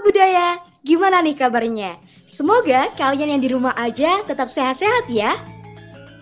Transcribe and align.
Sobat 0.00 0.16
Budaya, 0.16 0.56
gimana 0.80 1.20
nih 1.20 1.36
kabarnya? 1.36 2.00
Semoga 2.24 2.88
kalian 2.96 3.36
yang 3.36 3.42
di 3.44 3.52
rumah 3.52 3.76
aja 3.76 4.24
tetap 4.24 4.48
sehat-sehat 4.48 5.04
ya. 5.12 5.36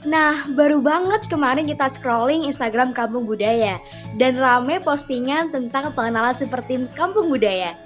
Nah, 0.02 0.50
baru 0.58 0.82
banget 0.82 1.30
kemarin 1.30 1.70
kita 1.70 1.86
scrolling 1.86 2.42
Instagram 2.42 2.90
Kampung 2.90 3.22
Budaya 3.22 3.78
dan 4.18 4.34
rame 4.34 4.82
postingan 4.82 5.54
tentang 5.54 5.94
pengenalan 5.94 6.34
seperti 6.34 6.90
Kampung 6.98 7.30
Budaya. 7.30 7.78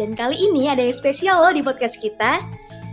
Dan 0.00 0.16
kali 0.16 0.40
ini 0.40 0.72
ada 0.72 0.80
yang 0.80 0.96
spesial 0.96 1.44
loh 1.44 1.52
di 1.52 1.60
podcast 1.60 2.00
kita. 2.00 2.40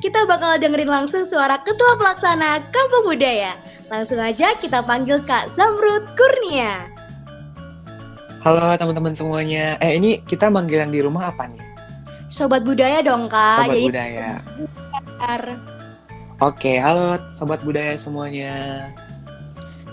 Kita 0.03 0.27
bakal 0.27 0.59
dengerin 0.59 0.91
langsung 0.91 1.23
suara 1.23 1.63
Ketua 1.63 1.95
Pelaksana 1.95 2.59
Kampung 2.75 3.07
Budaya. 3.07 3.55
Langsung 3.87 4.19
aja 4.19 4.51
kita 4.59 4.83
panggil 4.83 5.23
Kak 5.23 5.47
Zamrud 5.55 6.11
Kurnia. 6.19 6.91
Halo 8.43 8.75
teman-teman 8.75 9.15
semuanya. 9.15 9.79
Eh 9.79 9.95
ini 9.95 10.19
kita 10.27 10.51
manggil 10.51 10.83
yang 10.83 10.91
di 10.91 10.99
rumah 10.99 11.31
apa 11.31 11.47
nih? 11.47 11.72
Sobat 12.33 12.65
Budaya 12.65 13.05
dong 13.05 13.29
Kak. 13.29 13.61
Sobat 13.61 13.77
Jadi 13.77 13.93
budaya. 13.93 14.29
Oke, 16.41 16.81
halo 16.81 17.21
sobat 17.37 17.61
budaya 17.61 17.93
semuanya. 17.93 18.89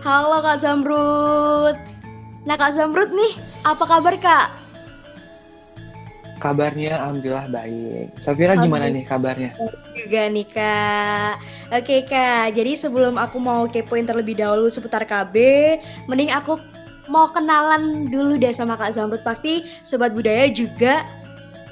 Halo 0.01 0.41
Kak 0.41 0.65
Zamrud. 0.65 1.77
Nah 2.49 2.57
Kak 2.57 2.73
Zamrud 2.73 3.13
nih, 3.13 3.37
apa 3.69 3.85
kabar 3.85 4.17
Kak? 4.17 4.49
Kabarnya 6.41 6.97
alhamdulillah 6.97 7.53
baik. 7.53 8.17
Safira 8.17 8.57
gimana 8.57 8.89
nih 8.89 9.05
kabarnya? 9.05 9.53
juga 9.93 10.33
nih 10.33 10.49
kak 10.49 11.37
Oke 11.77 12.09
kak, 12.09 12.57
jadi 12.57 12.73
sebelum 12.73 13.21
aku 13.21 13.37
mau 13.37 13.69
kepoin 13.69 14.09
terlebih 14.09 14.41
dahulu 14.41 14.73
seputar 14.73 15.05
KB 15.05 15.37
Mending 16.09 16.33
aku 16.33 16.57
mau 17.13 17.29
kenalan 17.29 18.09
dulu 18.09 18.41
deh 18.41 18.49
sama 18.57 18.81
Kak 18.81 18.97
Zamrud 18.97 19.21
Pasti 19.21 19.69
Sobat 19.85 20.17
Budaya 20.17 20.49
juga 20.49 21.05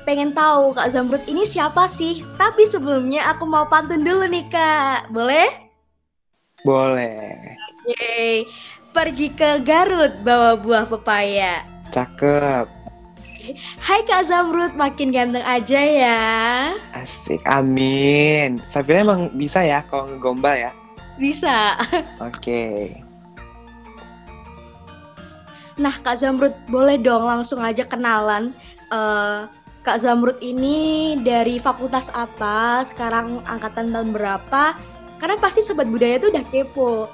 pengen 0.09 0.33
tahu 0.33 0.73
Kak 0.73 0.89
Zamrud 0.89 1.21
ini 1.29 1.45
siapa 1.45 1.85
sih 1.85 2.25
Tapi 2.41 2.65
sebelumnya 2.65 3.29
aku 3.29 3.45
mau 3.45 3.69
pantun 3.69 4.01
dulu 4.01 4.25
nih 4.25 4.49
kak 4.49 5.13
Boleh? 5.13 5.53
Boleh. 6.65 7.37
Yeay 7.85 8.49
Pergi 8.97 9.29
ke 9.37 9.61
Garut 9.69 10.17
bawa 10.25 10.57
buah 10.57 10.89
pepaya 10.89 11.61
Cakep. 11.93 12.81
Hai 13.81 14.05
Kak 14.05 14.29
Zamrud, 14.29 14.77
makin 14.77 15.13
ganteng 15.13 15.45
aja 15.45 15.81
ya 15.81 16.21
Asik. 16.97 17.45
Amin. 17.45 18.65
Safira 18.65 19.05
emang 19.05 19.33
bisa 19.37 19.61
ya 19.61 19.85
kalau 19.93 20.09
ngegombal 20.09 20.57
ya? 20.57 20.73
Bisa 21.21 21.77
Oke. 22.29 22.97
Nah, 25.79 25.95
Kak 26.03 26.19
Zamrud, 26.19 26.53
boleh 26.67 26.99
dong 26.99 27.23
langsung 27.23 27.63
aja 27.63 27.87
kenalan. 27.87 28.51
Eh, 28.91 29.41
Kak 29.89 30.05
Zamrud 30.05 30.37
ini 30.45 31.17
dari 31.25 31.57
fakultas 31.57 32.13
apa? 32.13 32.85
Sekarang 32.85 33.41
angkatan 33.49 33.89
tahun 33.89 34.13
berapa? 34.13 34.77
Karena 35.17 35.41
pasti 35.41 35.65
sobat 35.65 35.89
budaya 35.89 36.21
tuh 36.21 36.29
udah 36.29 36.45
kepo. 36.53 37.09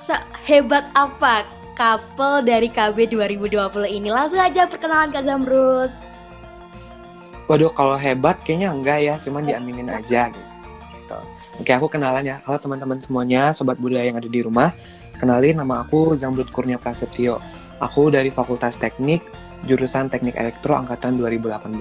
Sehebat 0.00 0.88
apa 0.96 1.44
couple 1.76 2.40
dari 2.48 2.72
KB 2.72 3.12
2020 3.12 3.60
ini? 3.92 4.08
Langsung 4.08 4.40
aja 4.40 4.64
perkenalan 4.64 5.12
Kak 5.12 5.20
Zamrud. 5.28 5.92
Waduh, 7.44 7.68
kalau 7.76 8.00
hebat 8.00 8.40
kayaknya 8.40 8.72
enggak 8.72 9.04
ya, 9.04 9.14
cuman 9.20 9.44
diaminin 9.44 9.92
aja 9.92 10.32
gitu. 10.32 11.18
Oke, 11.60 11.76
aku 11.76 11.92
kenalan 11.92 12.24
ya. 12.24 12.40
Halo 12.48 12.56
teman-teman 12.56 13.04
semuanya, 13.04 13.52
sobat 13.52 13.76
budaya 13.76 14.08
yang 14.08 14.16
ada 14.16 14.32
di 14.32 14.40
rumah. 14.40 14.72
Kenalin 15.20 15.60
nama 15.60 15.84
aku 15.84 16.16
Zamrud 16.16 16.48
Kurnia 16.48 16.80
Prasetyo. 16.80 17.36
Aku 17.84 18.08
dari 18.08 18.32
Fakultas 18.32 18.80
Teknik, 18.80 19.20
jurusan 19.64 20.12
Teknik 20.12 20.36
Elektro 20.36 20.76
angkatan 20.76 21.16
2018. 21.16 21.80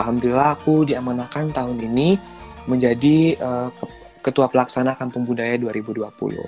Alhamdulillah 0.00 0.56
aku 0.56 0.88
diamanahkan 0.88 1.52
tahun 1.52 1.80
ini 1.80 2.16
menjadi 2.64 3.36
ke- 3.76 3.98
Ketua 4.20 4.52
Pelaksana 4.52 5.00
Kampung 5.00 5.24
Budaya 5.24 5.56
2020. 5.56 6.44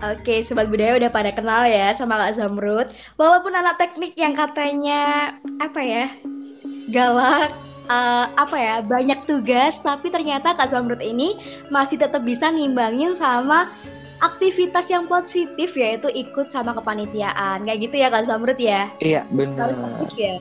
Oke, 0.00 0.40
sobat 0.40 0.72
budaya 0.72 0.96
udah 0.96 1.12
pada 1.12 1.28
kenal 1.28 1.68
ya 1.68 1.92
sama 1.92 2.16
Kak 2.16 2.40
Zamrud. 2.40 2.88
Walaupun 3.20 3.52
anak 3.52 3.76
teknik 3.76 4.16
yang 4.16 4.32
katanya 4.32 5.34
apa 5.60 5.80
ya 5.84 6.06
galak, 6.88 7.52
eh, 7.84 8.26
apa 8.32 8.56
ya 8.56 8.76
banyak 8.80 9.28
tugas, 9.28 9.76
tapi 9.84 10.08
ternyata 10.08 10.56
Kak 10.56 10.72
Zamrud 10.72 11.04
ini 11.04 11.36
masih 11.68 12.00
tetap 12.00 12.24
bisa 12.24 12.48
ngimbangin 12.48 13.12
sama 13.12 13.68
aktivitas 14.20 14.92
yang 14.92 15.08
positif 15.08 15.76
yaitu 15.76 16.08
ikut 16.12 16.48
sama 16.52 16.76
kepanitiaan. 16.76 17.64
Kayak 17.64 17.78
gitu 17.90 17.96
ya 18.00 18.08
Kak 18.12 18.24
Zamrud 18.28 18.60
ya. 18.60 18.92
Iya, 19.00 19.24
benar. 19.32 19.72
Harus 19.72 19.80
aktif 19.80 20.12
ya. 20.16 20.36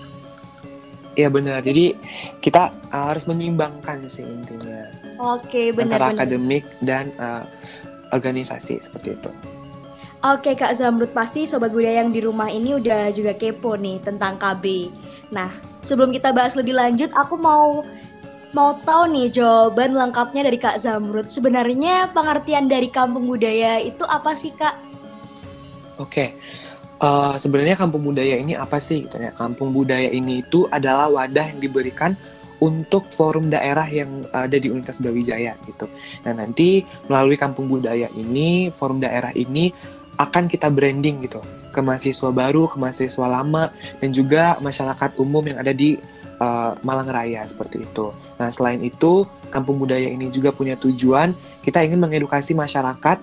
Iya 1.19 1.27
benar. 1.27 1.59
Jadi 1.59 1.99
kita 2.39 2.71
harus 2.95 3.27
menyimbangkan 3.27 4.07
sih 4.07 4.23
intinya 4.23 4.87
Oke, 5.19 5.75
antara 5.75 6.15
benar-benar. 6.15 6.15
akademik 6.15 6.63
dan 6.79 7.11
eh, 7.19 7.43
organisasi 8.15 8.79
seperti 8.79 9.19
itu. 9.19 9.31
Oke 10.19 10.51
Kak 10.51 10.75
Zamrud 10.75 11.15
pasti 11.15 11.47
sobat 11.47 11.71
budaya 11.71 12.03
yang 12.03 12.11
di 12.11 12.19
rumah 12.19 12.51
ini 12.51 12.75
udah 12.75 13.07
juga 13.15 13.31
kepo 13.31 13.79
nih 13.79 14.03
tentang 14.03 14.35
KB. 14.35 14.91
Nah 15.31 15.47
sebelum 15.79 16.11
kita 16.11 16.35
bahas 16.35 16.59
lebih 16.59 16.75
lanjut, 16.75 17.07
aku 17.15 17.39
mau 17.39 17.87
mau 18.51 18.73
tahu 18.81 19.13
nih 19.13 19.27
jawaban 19.29 19.93
lengkapnya 19.93 20.49
dari 20.49 20.57
Kak 20.57 20.81
Zamrud. 20.81 21.29
Sebenarnya 21.29 22.09
pengertian 22.11 22.65
dari 22.65 22.89
kampung 22.89 23.29
budaya 23.29 23.77
itu 23.81 24.01
apa 24.05 24.33
sih 24.33 24.53
Kak? 24.53 24.75
Oke, 25.99 26.33
eh, 26.99 27.35
sebenarnya 27.37 27.75
kampung 27.77 28.01
budaya 28.01 28.39
ini 28.39 28.55
apa 28.57 28.81
sih? 28.81 29.05
Gitu 29.05 29.19
ya. 29.19 29.35
Kampung 29.35 29.75
budaya 29.75 30.09
ini 30.09 30.41
itu 30.41 30.65
adalah 30.71 31.11
wadah 31.11 31.45
yang 31.51 31.59
diberikan 31.61 32.17
untuk 32.59 33.07
forum 33.09 33.47
daerah 33.47 33.87
yang 33.87 34.27
ada 34.35 34.59
di 34.59 34.67
Universitas 34.67 34.99
Brawijaya 34.99 35.55
gitu. 35.63 35.87
Nah 36.27 36.35
nanti 36.35 36.83
melalui 37.07 37.39
kampung 37.39 37.71
budaya 37.71 38.11
ini, 38.19 38.67
forum 38.75 38.99
daerah 38.99 39.31
ini 39.31 39.71
akan 40.19 40.51
kita 40.51 40.67
branding 40.67 41.23
gitu 41.23 41.39
ke 41.71 41.79
mahasiswa 41.79 42.29
baru, 42.35 42.67
ke 42.67 42.75
mahasiswa 42.75 43.27
lama, 43.29 43.71
dan 44.03 44.11
juga 44.11 44.59
masyarakat 44.59 45.15
umum 45.15 45.43
yang 45.47 45.63
ada 45.63 45.71
di 45.71 45.95
eh, 46.39 46.71
Malang 46.83 47.07
Raya 47.07 47.47
seperti 47.47 47.87
itu. 47.87 48.11
Nah 48.39 48.49
selain 48.49 48.79
itu, 48.79 49.27
kampung 49.51 49.77
budaya 49.77 50.07
ini 50.07 50.31
juga 50.31 50.55
punya 50.55 50.79
tujuan. 50.79 51.35
Kita 51.61 51.83
ingin 51.83 51.99
mengedukasi 51.99 52.55
masyarakat 52.55 53.19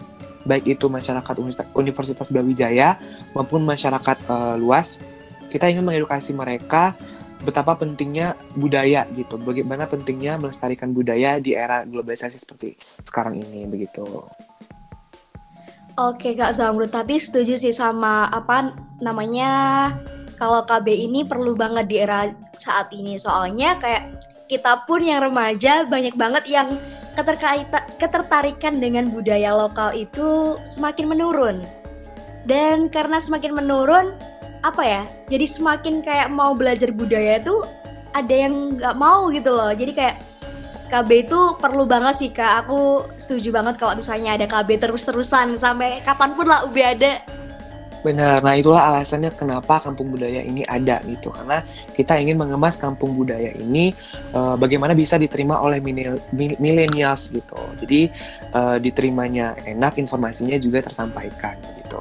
baik 0.46 0.78
itu 0.78 0.86
masyarakat 0.86 1.34
Universitas- 1.74 2.30
Brawijaya 2.30 3.00
maupun 3.34 3.66
masyarakat 3.66 4.16
eh, 4.22 4.56
luas. 4.62 5.02
Kita 5.50 5.66
ingin 5.66 5.82
mengedukasi 5.82 6.36
mereka 6.36 6.94
betapa 7.42 7.76
pentingnya 7.76 8.38
budaya 8.56 9.04
gitu. 9.12 9.36
Bagaimana 9.36 9.84
pentingnya 9.84 10.40
melestarikan 10.40 10.94
budaya 10.94 11.36
di 11.42 11.52
era 11.52 11.84
globalisasi 11.84 12.38
seperti 12.38 12.78
sekarang 13.04 13.36
ini 13.40 13.68
begitu. 13.68 14.24
Oke 15.96 16.36
Kak 16.36 16.60
Zamrud, 16.60 16.92
tapi 16.92 17.16
setuju 17.16 17.56
sih 17.56 17.72
sama 17.72 18.28
apa 18.28 18.76
namanya 19.00 19.48
kalau 20.36 20.60
KB 20.68 20.92
ini 20.92 21.24
perlu 21.24 21.56
banget 21.56 21.88
di 21.88 21.96
era 22.04 22.28
saat 22.60 22.92
ini. 22.92 23.16
Soalnya 23.16 23.80
kayak 23.80 24.12
kita 24.46 24.86
pun 24.86 25.02
yang 25.02 25.22
remaja 25.26 25.82
banyak 25.86 26.14
banget 26.14 26.44
yang 26.46 26.78
ketertarikan 27.98 28.76
dengan 28.78 29.08
budaya 29.10 29.56
lokal 29.56 29.90
itu 29.96 30.60
semakin 30.68 31.10
menurun. 31.10 31.64
Dan 32.46 32.86
karena 32.92 33.18
semakin 33.18 33.58
menurun, 33.58 34.14
apa 34.62 34.82
ya? 34.84 35.02
Jadi 35.32 35.46
semakin 35.50 36.04
kayak 36.04 36.30
mau 36.30 36.54
belajar 36.54 36.94
budaya 36.94 37.42
itu 37.42 37.66
ada 38.14 38.30
yang 38.30 38.78
nggak 38.78 38.94
mau 38.94 39.32
gitu 39.34 39.50
loh. 39.50 39.74
Jadi 39.74 39.92
kayak 39.96 40.16
KB 40.86 41.26
itu 41.26 41.40
perlu 41.58 41.82
banget 41.82 42.14
sih 42.14 42.30
kak. 42.30 42.68
Aku 42.68 43.10
setuju 43.18 43.50
banget 43.50 43.82
kalau 43.82 43.98
misalnya 43.98 44.38
ada 44.38 44.46
KB 44.46 44.78
terus-terusan 44.78 45.58
sampai 45.58 45.98
kapan 46.06 46.30
pun 46.38 46.46
lah 46.46 46.62
UB 46.62 46.78
ada. 46.78 47.18
Benar 48.04 48.44
nah 48.44 48.54
itulah 48.54 48.82
alasannya 48.92 49.32
kenapa 49.34 49.82
kampung 49.82 50.12
budaya 50.12 50.40
ini 50.44 50.62
ada 50.66 51.00
gitu 51.04 51.32
karena 51.32 51.64
kita 51.96 52.16
ingin 52.20 52.38
mengemas 52.38 52.76
kampung 52.76 53.16
budaya 53.16 53.50
ini 53.56 53.92
eh, 54.32 54.54
bagaimana 54.60 54.92
bisa 54.92 55.16
diterima 55.16 55.58
oleh 55.60 55.80
millennial- 55.80 56.22
mil- 56.32 56.58
millennials 56.60 57.32
gitu 57.32 57.58
jadi 57.82 58.10
eh, 58.52 58.76
diterimanya 58.80 59.56
enak 59.64 59.98
informasinya 59.98 60.56
juga 60.60 60.84
tersampaikan 60.86 61.58
gitu 61.82 62.00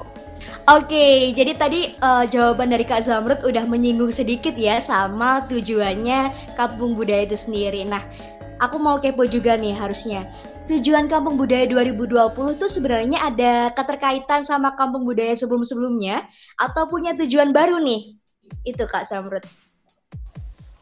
Oke, 0.66 1.30
jadi 1.38 1.54
tadi 1.54 1.94
eh, 1.94 2.24
jawaban 2.26 2.74
dari 2.74 2.82
Kak 2.82 3.06
Zamrud 3.06 3.46
udah 3.46 3.70
menyinggung 3.70 4.10
sedikit 4.10 4.58
ya 4.58 4.82
sama 4.82 5.46
tujuannya 5.46 6.34
kampung 6.58 6.98
budaya 6.98 7.22
itu 7.22 7.38
sendiri. 7.38 7.86
Nah, 7.86 8.02
aku 8.58 8.82
mau 8.82 8.98
kepo 8.98 9.30
juga 9.30 9.54
nih 9.62 9.78
harusnya. 9.78 10.26
Tujuan 10.66 11.06
kampung 11.06 11.38
budaya 11.38 11.70
2020 11.70 12.58
itu 12.58 12.66
sebenarnya 12.66 13.22
ada 13.22 13.70
keterkaitan 13.78 14.42
sama 14.42 14.74
kampung 14.74 15.06
budaya 15.06 15.38
sebelum-sebelumnya 15.38 16.26
atau 16.58 16.90
punya 16.90 17.14
tujuan 17.14 17.54
baru 17.54 17.78
nih? 17.86 18.18
Itu 18.66 18.90
Kak 18.90 19.06
Zamrud. 19.06 19.46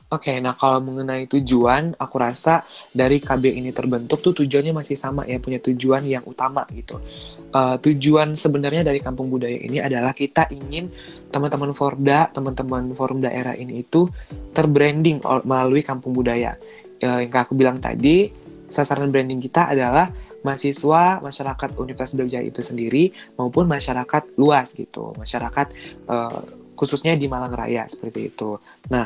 Oke, 0.08 0.40
nah 0.40 0.56
kalau 0.56 0.80
mengenai 0.80 1.28
tujuan, 1.28 2.00
aku 2.00 2.16
rasa 2.16 2.64
dari 2.96 3.18
KB 3.20 3.60
ini 3.60 3.76
terbentuk 3.76 4.24
tuh 4.24 4.32
tujuannya 4.46 4.72
masih 4.72 4.96
sama 4.96 5.26
ya, 5.28 5.42
punya 5.42 5.60
tujuan 5.60 6.06
yang 6.08 6.24
utama 6.24 6.64
gitu. 6.72 7.02
Uh, 7.50 7.76
tujuan 7.82 8.38
sebenarnya 8.38 8.86
dari 8.86 9.02
Kampung 9.02 9.28
Budaya 9.28 9.58
ini 9.58 9.82
adalah 9.82 10.14
kita 10.14 10.48
ingin 10.54 10.94
teman-teman 11.28 11.74
Forda, 11.74 12.30
teman-teman 12.30 12.94
forum 12.94 13.26
daerah 13.26 13.58
ini 13.58 13.82
itu 13.82 14.06
terbranding 14.54 15.20
melalui 15.44 15.82
Kampung 15.82 16.14
Budaya. 16.14 16.56
Uh, 17.02 17.26
yang 17.26 17.34
aku 17.34 17.58
bilang 17.58 17.82
tadi, 17.82 18.43
sasaran 18.74 19.14
branding 19.14 19.38
kita 19.38 19.70
adalah 19.70 20.10
mahasiswa, 20.42 21.22
masyarakat 21.22 21.70
Universitas 21.78 22.18
Brawijaya 22.18 22.44
itu 22.44 22.66
sendiri 22.66 23.14
maupun 23.38 23.70
masyarakat 23.70 24.36
luas 24.36 24.74
gitu, 24.74 25.14
masyarakat 25.16 25.68
uh, 26.10 26.42
khususnya 26.74 27.14
di 27.14 27.30
Malang 27.30 27.54
Raya 27.54 27.86
seperti 27.86 28.34
itu. 28.34 28.58
Nah, 28.90 29.06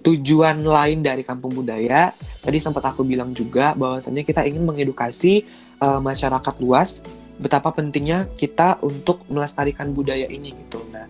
tujuan 0.00 0.64
lain 0.64 1.04
dari 1.04 1.22
kampung 1.22 1.52
budaya 1.52 2.16
tadi 2.40 2.56
sempat 2.56 2.88
aku 2.88 3.04
bilang 3.04 3.36
juga 3.36 3.76
bahwasanya 3.76 4.24
kita 4.24 4.48
ingin 4.48 4.64
mengedukasi 4.64 5.44
uh, 5.84 6.00
masyarakat 6.00 6.54
luas 6.64 7.04
betapa 7.40 7.72
pentingnya 7.72 8.28
kita 8.36 8.80
untuk 8.84 9.24
melestarikan 9.28 9.92
budaya 9.92 10.28
ini 10.28 10.56
gitu. 10.56 10.80
Nah, 10.92 11.08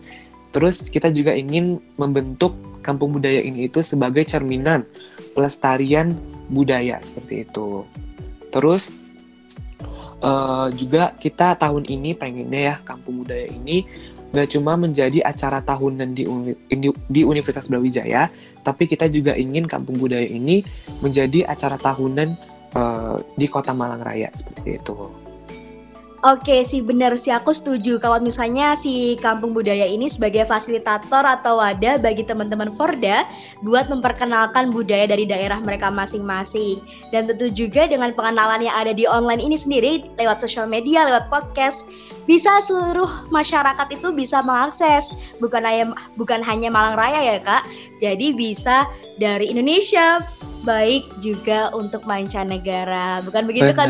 terus 0.51 0.83
kita 0.87 1.11
juga 1.11 1.35
ingin 1.35 1.79
membentuk 1.99 2.55
kampung 2.83 3.15
budaya 3.19 3.43
ini 3.43 3.67
itu 3.67 3.83
sebagai 3.83 4.27
cerminan 4.27 4.87
pelestarian 5.35 6.15
budaya 6.51 6.99
seperti 7.01 7.47
itu. 7.47 7.87
Terus 8.51 8.91
uh, 10.19 10.69
juga 10.75 11.15
kita 11.15 11.55
tahun 11.55 11.87
ini 11.87 12.19
pengennya 12.19 12.61
ya 12.61 12.77
kampung 12.83 13.23
budaya 13.23 13.47
ini 13.47 13.87
gak 14.31 14.55
cuma 14.55 14.79
menjadi 14.79 15.27
acara 15.27 15.59
tahunan 15.59 16.15
di, 16.15 16.23
uni, 16.23 16.55
di 17.11 17.21
Universitas 17.27 17.67
Brawijaya, 17.67 18.31
tapi 18.63 18.87
kita 18.87 19.11
juga 19.11 19.35
ingin 19.35 19.67
Kampung 19.67 19.99
Budaya 19.99 20.27
ini 20.27 20.63
menjadi 21.03 21.51
acara 21.51 21.75
tahunan 21.75 22.29
uh, 22.79 23.19
di 23.35 23.51
Kota 23.51 23.75
Malang 23.75 24.03
Raya 24.07 24.31
seperti 24.31 24.79
itu. 24.79 24.95
Oke 26.21 26.69
sih 26.69 26.85
benar 26.85 27.17
sih. 27.17 27.33
Aku 27.33 27.57
setuju. 27.57 27.97
Kalau 27.97 28.21
misalnya 28.21 28.77
si 28.77 29.17
kampung 29.25 29.57
budaya 29.57 29.89
ini 29.89 30.05
sebagai 30.05 30.45
fasilitator 30.45 31.25
atau 31.25 31.57
wadah 31.57 31.97
bagi 31.97 32.29
teman-teman 32.29 32.77
Forda 32.77 33.25
buat 33.65 33.89
memperkenalkan 33.89 34.69
budaya 34.69 35.09
dari 35.09 35.25
daerah 35.25 35.57
mereka 35.65 35.89
masing-masing. 35.89 36.85
Dan 37.09 37.25
tentu 37.25 37.49
juga 37.49 37.89
dengan 37.89 38.13
pengenalan 38.13 38.69
yang 38.69 38.77
ada 38.77 38.93
di 38.93 39.09
online 39.09 39.41
ini 39.41 39.57
sendiri 39.57 40.13
lewat 40.21 40.45
sosial 40.45 40.69
media, 40.69 41.09
lewat 41.09 41.33
podcast 41.33 41.89
bisa 42.29 42.61
seluruh 42.69 43.09
masyarakat 43.33 43.89
itu 43.89 44.13
bisa 44.13 44.45
mengakses. 44.45 45.17
Bukan 45.41 45.65
hanya 45.65 45.97
bukan 46.21 46.45
hanya 46.45 46.69
Malang 46.69 47.01
Raya 47.01 47.33
ya 47.33 47.37
kak. 47.41 47.65
Jadi 48.05 48.37
bisa 48.37 48.85
dari 49.17 49.49
Indonesia 49.49 50.21
baik 50.69 51.09
juga 51.25 51.73
untuk 51.73 52.05
mancanegara. 52.05 53.25
Bukan 53.25 53.49
begitu 53.49 53.73
kak 53.73 53.89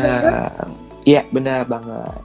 Iya, 1.05 1.25
benar 1.33 1.65
banget. 1.65 2.21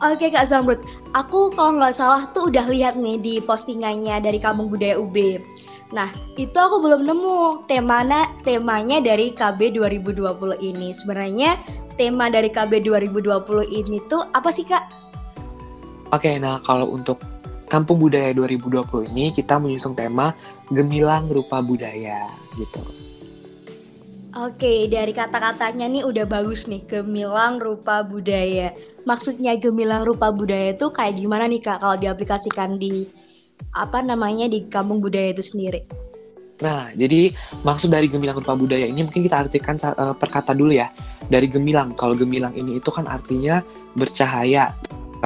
Oke 0.00 0.32
Kak 0.32 0.48
Zamrud, 0.48 0.80
aku 1.12 1.52
kalau 1.52 1.76
nggak 1.76 1.92
salah 1.92 2.24
tuh 2.32 2.48
udah 2.48 2.64
lihat 2.72 2.96
nih 2.96 3.20
di 3.20 3.34
postingannya 3.44 4.24
dari 4.24 4.40
Kampung 4.40 4.72
Budaya 4.72 4.96
UB. 4.96 5.44
Nah, 5.92 6.08
itu 6.40 6.56
aku 6.56 6.80
belum 6.80 7.04
nemu 7.04 7.68
temanya 7.68 8.32
temanya 8.40 9.04
dari 9.04 9.36
KB 9.36 9.76
2020 9.76 10.56
ini. 10.62 10.96
Sebenarnya 10.96 11.60
tema 12.00 12.32
dari 12.32 12.48
KB 12.48 12.80
2020 12.80 13.68
ini 13.68 14.00
tuh 14.08 14.24
apa 14.32 14.48
sih 14.48 14.64
Kak? 14.64 14.88
Oke, 16.16 16.40
nah 16.40 16.58
kalau 16.64 16.96
untuk 16.96 17.20
Kampung 17.68 18.02
Budaya 18.02 18.34
2020 18.34 19.12
ini 19.14 19.30
kita 19.36 19.60
menyusung 19.60 19.94
tema 19.94 20.34
Gemilang 20.72 21.28
Rupa 21.28 21.60
Budaya 21.60 22.24
gitu. 22.56 22.82
Oke, 24.30 24.86
dari 24.86 25.10
kata-katanya 25.10 25.90
nih 25.90 26.06
udah 26.06 26.22
bagus 26.22 26.70
nih, 26.70 26.86
gemilang 26.86 27.58
rupa 27.58 28.06
budaya. 28.06 28.70
Maksudnya 29.02 29.58
gemilang 29.58 30.06
rupa 30.06 30.30
budaya 30.30 30.70
itu 30.70 30.86
kayak 30.94 31.18
gimana 31.18 31.50
nih 31.50 31.58
Kak 31.58 31.82
kalau 31.82 31.98
diaplikasikan 31.98 32.78
di 32.78 33.10
apa 33.74 33.98
namanya 33.98 34.46
di 34.46 34.70
kampung 34.70 35.02
budaya 35.02 35.34
itu 35.34 35.42
sendiri? 35.42 35.82
Nah, 36.62 36.94
jadi 36.94 37.34
maksud 37.66 37.90
dari 37.90 38.06
gemilang 38.06 38.38
rupa 38.38 38.54
budaya 38.54 38.86
ini 38.86 39.02
mungkin 39.02 39.26
kita 39.26 39.50
artikan 39.50 39.74
uh, 39.82 40.14
perkata 40.14 40.54
dulu 40.54 40.78
ya. 40.78 40.94
Dari 41.26 41.50
gemilang, 41.50 41.98
kalau 41.98 42.14
gemilang 42.14 42.54
ini 42.54 42.78
itu 42.78 42.90
kan 42.94 43.10
artinya 43.10 43.58
bercahaya, 43.98 44.70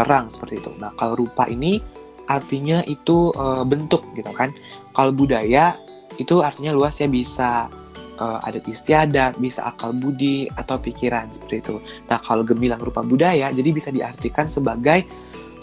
terang 0.00 0.32
seperti 0.32 0.64
itu. 0.64 0.72
Nah, 0.80 0.96
kalau 0.96 1.20
rupa 1.20 1.44
ini 1.52 1.76
artinya 2.24 2.80
itu 2.88 3.36
uh, 3.36 3.68
bentuk 3.68 4.00
gitu 4.16 4.32
kan. 4.32 4.48
Kalau 4.96 5.12
budaya 5.12 5.76
itu 6.16 6.40
artinya 6.40 6.72
luas 6.72 6.96
ya 6.96 7.10
bisa 7.10 7.68
uh, 8.18 8.42
adat 8.44 8.66
istiadat, 8.66 9.38
bisa 9.38 9.66
akal 9.66 9.94
budi 9.94 10.46
atau 10.54 10.78
pikiran 10.78 11.30
seperti 11.32 11.56
itu. 11.64 11.76
Nah, 12.10 12.18
kalau 12.20 12.46
gemilang 12.46 12.82
rupa 12.82 13.00
budaya 13.02 13.50
jadi 13.50 13.70
bisa 13.70 13.90
diartikan 13.90 14.46
sebagai 14.50 15.06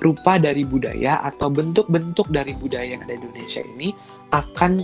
rupa 0.01 0.41
dari 0.41 0.65
budaya 0.65 1.21
atau 1.21 1.53
bentuk-bentuk 1.53 2.33
dari 2.33 2.57
budaya 2.57 2.97
yang 2.97 3.01
ada 3.05 3.13
di 3.13 3.21
Indonesia 3.21 3.61
ini 3.61 3.93
akan 4.33 4.81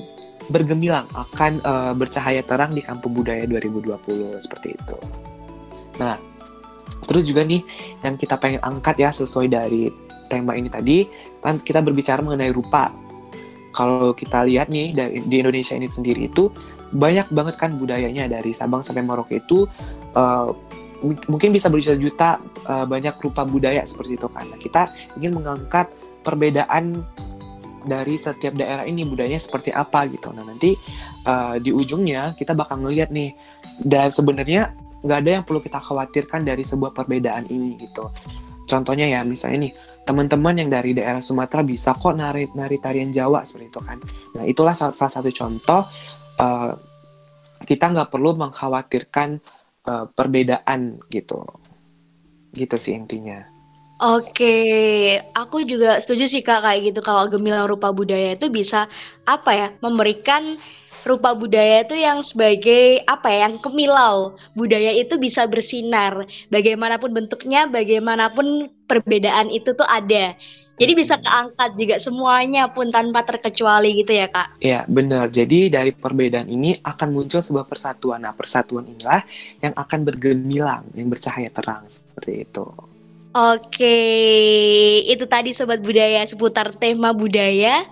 bergemilang, 0.47 1.09
akan 1.11 1.59
uh, 1.65 1.93
bercahaya 1.97 2.39
terang 2.45 2.71
di 2.71 2.79
Kampung 2.85 3.11
Budaya 3.17 3.43
2020 3.43 4.37
seperti 4.39 4.77
itu. 4.77 4.97
Nah, 5.99 6.15
terus 7.09 7.27
juga 7.27 7.43
nih 7.43 7.65
yang 8.05 8.15
kita 8.15 8.39
pengen 8.39 8.61
angkat 8.63 8.95
ya 9.01 9.09
sesuai 9.11 9.47
dari 9.51 9.91
tema 10.31 10.55
ini 10.55 10.69
tadi, 10.71 11.03
kan 11.41 11.59
kita 11.59 11.83
berbicara 11.83 12.21
mengenai 12.23 12.53
rupa. 12.53 13.06
Kalau 13.75 14.15
kita 14.15 14.45
lihat 14.47 14.71
nih 14.71 14.95
di 15.27 15.35
Indonesia 15.39 15.77
ini 15.77 15.87
sendiri 15.91 16.29
itu 16.29 16.49
banyak 16.91 17.27
banget 17.35 17.55
kan 17.59 17.75
budayanya 17.75 18.31
dari 18.31 18.55
Sabang 18.55 18.79
sampai 18.79 19.03
Merauke 19.03 19.43
itu 19.43 19.67
uh, 20.15 20.49
mungkin 21.27 21.53
bisa 21.53 21.67
berjuta-juta 21.69 22.41
uh, 22.65 22.85
banyak 22.87 23.13
rupa 23.21 23.43
budaya 23.43 23.83
seperti 23.83 24.17
itu 24.17 24.27
kan. 24.31 24.47
Nah, 24.49 24.57
kita 24.57 24.89
ingin 25.19 25.35
mengangkat 25.35 25.91
perbedaan 26.25 27.05
dari 27.87 28.19
setiap 28.19 28.51
daerah 28.53 28.83
ini 28.83 29.07
budayanya 29.07 29.39
seperti 29.39 29.71
apa 29.71 30.03
gitu. 30.11 30.35
Nah 30.35 30.43
nanti 30.43 30.75
uh, 31.23 31.55
di 31.57 31.71
ujungnya 31.71 32.35
kita 32.35 32.51
bakal 32.51 32.83
ngeliat 32.83 33.09
nih 33.09 33.31
dan 33.79 34.11
sebenarnya 34.11 34.75
nggak 35.01 35.17
ada 35.23 35.31
yang 35.39 35.43
perlu 35.47 35.63
kita 35.63 35.79
khawatirkan 35.79 36.43
dari 36.43 36.67
sebuah 36.67 36.91
perbedaan 36.91 37.47
ini 37.47 37.79
gitu. 37.79 38.11
Contohnya 38.67 39.07
ya 39.07 39.23
misalnya 39.23 39.71
nih 39.71 39.73
teman-teman 40.07 40.55
yang 40.55 40.69
dari 40.71 40.95
daerah 40.95 41.19
Sumatera 41.19 41.67
bisa 41.67 41.91
kok 41.91 42.15
nari 42.15 42.47
nari 42.55 42.79
tarian 42.79 43.11
Jawa 43.11 43.43
seperti 43.43 43.67
itu 43.67 43.81
kan. 43.83 43.99
Nah 44.39 44.43
itulah 44.47 44.71
salah, 44.71 44.95
salah 44.95 45.13
satu 45.19 45.29
contoh 45.35 45.83
uh, 46.39 46.71
kita 47.67 47.91
nggak 47.91 48.07
perlu 48.07 48.39
mengkhawatirkan 48.39 49.43
uh, 49.83 50.05
perbedaan 50.07 51.03
gitu 51.11 51.43
gitu 52.55 52.75
sih 52.79 52.95
intinya 52.95 53.56
Oke, 53.97 54.53
aku 55.33 55.65
juga 55.65 55.97
setuju 55.97 56.29
sih 56.29 56.45
kak 56.45 56.61
kayak 56.61 56.93
gitu 56.93 57.01
kalau 57.01 57.25
gemilang 57.33 57.65
rupa 57.65 57.89
budaya 57.89 58.37
itu 58.37 58.45
bisa 58.45 58.85
apa 59.25 59.51
ya 59.57 59.67
memberikan 59.81 60.61
rupa 61.01 61.33
budaya 61.33 61.81
itu 61.81 61.97
yang 61.97 62.21
sebagai 62.21 63.01
apa 63.09 63.31
ya 63.31 63.49
yang 63.49 63.57
kemilau 63.57 64.37
budaya 64.53 64.93
itu 64.93 65.17
bisa 65.17 65.49
bersinar 65.49 66.29
bagaimanapun 66.53 67.09
bentuknya 67.09 67.65
bagaimanapun 67.65 68.69
perbedaan 68.85 69.49
itu 69.49 69.71
tuh 69.73 69.87
ada 69.87 70.35
jadi 70.77 70.93
bisa 70.93 71.17
keangkat 71.17 71.73
juga 71.73 71.95
semuanya 71.97 72.69
pun 72.69 72.93
tanpa 72.93 73.25
terkecuali 73.25 73.97
gitu 73.97 74.13
ya 74.13 74.29
kak? 74.29 74.61
Iya 74.61 74.85
benar. 74.85 75.25
Jadi 75.33 75.73
dari 75.73 75.89
perbedaan 75.89 76.45
ini 76.45 76.77
akan 76.85 77.17
muncul 77.17 77.41
sebuah 77.41 77.65
persatuan. 77.65 78.21
Nah 78.21 78.37
persatuan 78.37 78.85
inilah 78.85 79.25
yang 79.57 79.73
akan 79.73 79.99
bergemilang, 80.05 80.85
yang 80.93 81.09
bercahaya 81.09 81.49
terang 81.49 81.89
seperti 81.89 82.45
itu. 82.45 82.69
Oke, 83.35 83.99
itu 85.03 85.27
tadi 85.27 85.51
sobat 85.51 85.83
budaya 85.83 86.23
seputar 86.23 86.71
tema 86.79 87.11
budaya 87.11 87.83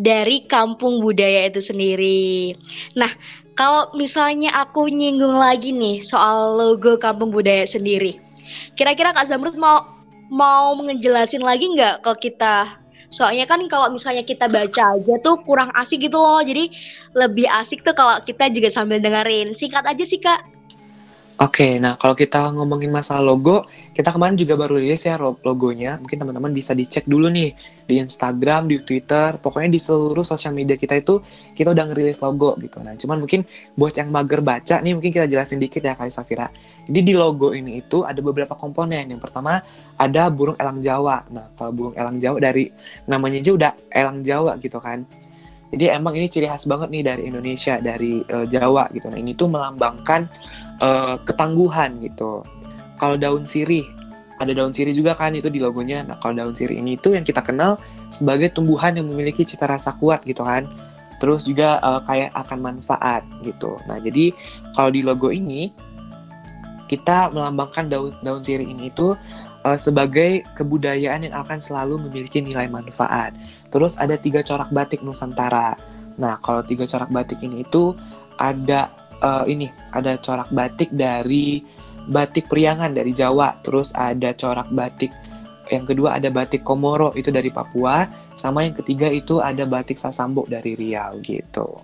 dari 0.00 0.48
kampung 0.48 1.04
budaya 1.04 1.46
itu 1.46 1.60
sendiri. 1.60 2.56
Nah, 2.96 3.12
kalau 3.58 3.92
misalnya 3.92 4.50
aku 4.56 4.88
nyinggung 4.88 5.36
lagi 5.36 5.70
nih 5.74 6.00
soal 6.00 6.56
logo 6.56 6.96
kampung 6.96 7.28
budaya 7.28 7.68
sendiri. 7.68 8.16
Kira-kira 8.74 9.12
Kak 9.12 9.28
Zamrud 9.28 9.54
mau 9.60 9.84
mau 10.32 10.72
ngejelasin 10.80 11.44
lagi 11.44 11.68
nggak 11.70 12.00
ke 12.06 12.30
kita? 12.30 12.80
Soalnya 13.10 13.44
kan 13.44 13.66
kalau 13.66 13.90
misalnya 13.90 14.22
kita 14.22 14.46
baca 14.46 14.96
aja 14.96 15.14
tuh 15.20 15.42
kurang 15.42 15.74
asik 15.74 16.06
gitu 16.06 16.16
loh. 16.16 16.40
Jadi 16.40 16.70
lebih 17.18 17.44
asik 17.50 17.82
tuh 17.82 17.92
kalau 17.92 18.16
kita 18.22 18.48
juga 18.54 18.70
sambil 18.70 19.02
dengerin. 19.02 19.52
Singkat 19.52 19.82
aja 19.82 20.04
sih 20.06 20.22
kak. 20.22 20.59
Oke, 21.40 21.80
nah 21.80 21.96
kalau 21.96 22.12
kita 22.12 22.52
ngomongin 22.52 22.92
masalah 22.92 23.24
logo, 23.24 23.64
kita 23.96 24.12
kemarin 24.12 24.36
juga 24.36 24.60
baru 24.60 24.76
rilis 24.76 25.08
ya 25.08 25.16
logonya. 25.16 25.96
Mungkin 25.96 26.20
teman-teman 26.20 26.52
bisa 26.52 26.76
dicek 26.76 27.08
dulu 27.08 27.32
nih 27.32 27.56
di 27.88 27.96
Instagram, 27.96 28.68
di 28.68 28.84
Twitter, 28.84 29.40
pokoknya 29.40 29.72
di 29.72 29.80
seluruh 29.80 30.20
sosial 30.20 30.52
media 30.52 30.76
kita 30.76 31.00
itu 31.00 31.24
kita 31.56 31.72
udah 31.72 31.88
ngerilis 31.88 32.20
logo 32.20 32.60
gitu. 32.60 32.84
Nah, 32.84 32.92
cuman 32.92 33.24
mungkin 33.24 33.48
buat 33.72 33.96
yang 33.96 34.12
mager 34.12 34.44
baca 34.44 34.84
nih 34.84 34.92
mungkin 34.92 35.16
kita 35.16 35.24
jelasin 35.32 35.56
dikit 35.56 35.80
ya 35.80 35.96
Kak 35.96 36.12
Safira. 36.12 36.52
Jadi 36.84 37.00
di 37.08 37.16
logo 37.16 37.56
ini 37.56 37.80
itu 37.80 38.04
ada 38.04 38.20
beberapa 38.20 38.52
komponen. 38.52 39.08
Yang 39.08 39.24
pertama 39.24 39.64
ada 39.96 40.28
burung 40.28 40.60
elang 40.60 40.84
Jawa. 40.84 41.24
Nah, 41.32 41.56
kalau 41.56 41.72
burung 41.72 41.96
elang 41.96 42.20
Jawa 42.20 42.36
dari 42.36 42.68
namanya 43.08 43.40
aja 43.40 43.52
udah 43.56 43.72
elang 43.88 44.20
Jawa 44.20 44.60
gitu 44.60 44.76
kan. 44.76 45.08
Jadi 45.70 45.86
emang 45.86 46.18
ini 46.18 46.26
ciri 46.26 46.50
khas 46.50 46.66
banget 46.66 46.90
nih 46.90 47.02
dari 47.06 47.22
Indonesia, 47.30 47.78
dari 47.78 48.20
uh, 48.26 48.42
Jawa 48.44 48.90
gitu. 48.90 49.06
Nah 49.06 49.18
ini 49.22 49.38
tuh 49.38 49.46
melambangkan 49.46 50.26
uh, 50.80 51.16
ketangguhan 51.22 52.00
gitu. 52.02 52.42
Kalau 52.96 53.16
daun 53.16 53.48
sirih, 53.48 53.86
ada 54.40 54.52
daun 54.52 54.72
sirih 54.72 54.92
juga 54.96 55.16
kan 55.16 55.32
itu 55.36 55.48
di 55.52 55.60
logonya. 55.60 56.04
Nah 56.04 56.16
kalau 56.18 56.36
daun 56.36 56.56
sirih 56.56 56.80
ini 56.80 56.96
itu 56.96 57.12
yang 57.12 57.24
kita 57.24 57.44
kenal 57.44 57.80
sebagai 58.10 58.52
tumbuhan 58.52 58.96
yang 58.96 59.06
memiliki 59.08 59.44
cita 59.46 59.68
rasa 59.68 59.94
kuat 59.96 60.24
gitu 60.24 60.44
kan. 60.44 60.68
Terus 61.20 61.44
juga 61.44 61.76
uh, 61.84 62.00
kayak 62.04 62.32
akan 62.32 62.58
manfaat 62.60 63.22
gitu. 63.44 63.76
Nah 63.84 64.00
jadi 64.00 64.32
kalau 64.72 64.90
di 64.92 65.04
logo 65.04 65.28
ini 65.28 65.72
kita 66.88 67.30
melambangkan 67.30 67.86
daun 67.86 68.10
daun 68.24 68.42
sirih 68.42 68.66
ini 68.66 68.90
itu 68.90 69.14
uh, 69.64 69.78
sebagai 69.78 70.44
kebudayaan 70.56 71.28
yang 71.28 71.36
akan 71.36 71.60
selalu 71.60 72.00
memiliki 72.08 72.40
nilai 72.40 72.66
manfaat. 72.66 73.36
Terus 73.68 74.00
ada 74.00 74.16
tiga 74.16 74.40
corak 74.42 74.72
batik 74.72 75.04
Nusantara. 75.04 75.76
Nah, 76.20 76.36
kalau 76.44 76.60
tiga 76.60 76.84
corak 76.84 77.08
batik 77.08 77.40
ini 77.40 77.64
itu 77.64 77.96
ada 78.36 78.92
uh, 79.22 79.44
ini, 79.48 79.70
ada 79.92 80.20
corak 80.20 80.50
batik 80.52 80.90
dari 80.92 81.62
batik 82.10 82.48
Priangan 82.48 82.96
dari 82.96 83.12
Jawa, 83.14 83.60
terus 83.62 83.92
ada 83.94 84.34
corak 84.34 84.68
batik 84.72 85.12
yang 85.70 85.86
kedua 85.86 86.18
ada 86.18 86.28
batik 86.28 86.66
Komoro 86.66 87.14
itu 87.14 87.30
dari 87.30 87.48
Papua, 87.48 88.10
sama 88.34 88.66
yang 88.66 88.74
ketiga 88.74 89.06
itu 89.06 89.38
ada 89.38 89.62
batik 89.64 89.96
Sasambo 89.96 90.44
dari 90.50 90.74
Riau 90.74 91.22
gitu. 91.22 91.78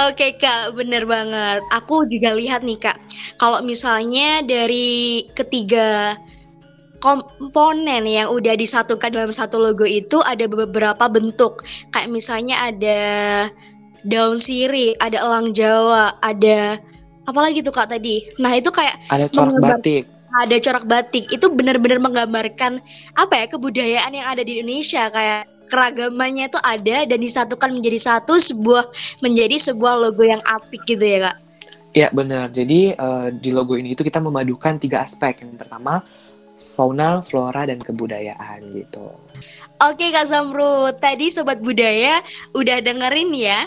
Oke 0.00 0.40
kak, 0.40 0.72
bener 0.72 1.04
banget. 1.04 1.60
Aku 1.76 2.08
juga 2.08 2.32
lihat 2.32 2.64
nih 2.64 2.80
kak, 2.80 2.96
kalau 3.36 3.60
misalnya 3.60 4.40
dari 4.40 5.28
ketiga 5.36 6.16
komponen 7.00 8.04
yang 8.04 8.28
udah 8.32 8.56
disatukan 8.56 9.12
dalam 9.12 9.32
satu 9.32 9.60
logo 9.60 9.84
itu 9.84 10.20
ada 10.24 10.48
beberapa 10.48 11.04
bentuk. 11.08 11.64
Kayak 11.92 12.12
misalnya 12.12 12.56
ada 12.72 13.00
daun 14.06 14.40
sirih, 14.40 14.96
ada 15.02 15.20
elang 15.20 15.52
Jawa, 15.52 16.16
ada 16.24 16.80
apa 17.28 17.40
lagi 17.40 17.62
tuh 17.62 17.74
Kak 17.74 17.92
tadi? 17.92 18.26
Nah, 18.40 18.56
itu 18.56 18.72
kayak 18.72 18.96
ada 19.12 19.26
corak 19.30 19.56
batik. 19.60 20.04
Ada 20.30 20.56
corak 20.62 20.84
batik. 20.86 21.24
Itu 21.30 21.50
benar-benar 21.50 21.98
menggambarkan 22.02 22.82
apa 23.18 23.34
ya 23.34 23.46
kebudayaan 23.50 24.14
yang 24.14 24.26
ada 24.26 24.42
di 24.46 24.62
Indonesia 24.62 25.10
kayak 25.10 25.46
keragamannya 25.70 26.50
itu 26.50 26.58
ada 26.66 27.06
dan 27.06 27.18
disatukan 27.22 27.70
menjadi 27.70 27.98
satu 28.02 28.42
sebuah 28.42 28.90
menjadi 29.22 29.70
sebuah 29.70 30.02
logo 30.02 30.26
yang 30.26 30.42
apik 30.46 30.82
gitu 30.86 31.02
ya 31.02 31.30
Kak. 31.30 31.36
Ya 31.90 32.08
benar. 32.14 32.50
Jadi 32.54 32.94
uh, 32.94 33.34
di 33.34 33.50
logo 33.50 33.74
ini 33.74 33.94
itu 33.94 34.02
kita 34.06 34.22
memadukan 34.22 34.78
tiga 34.78 35.02
aspek. 35.02 35.42
Yang 35.42 35.66
pertama 35.66 36.02
fauna, 36.74 37.22
flora, 37.26 37.66
dan 37.66 37.82
kebudayaan 37.82 38.74
gitu. 38.78 39.10
Oke 39.80 40.12
Kak 40.12 40.28
Zamrud, 40.28 41.00
tadi 41.00 41.32
Sobat 41.32 41.58
Budaya 41.64 42.20
udah 42.52 42.84
dengerin 42.84 43.32
ya 43.32 43.64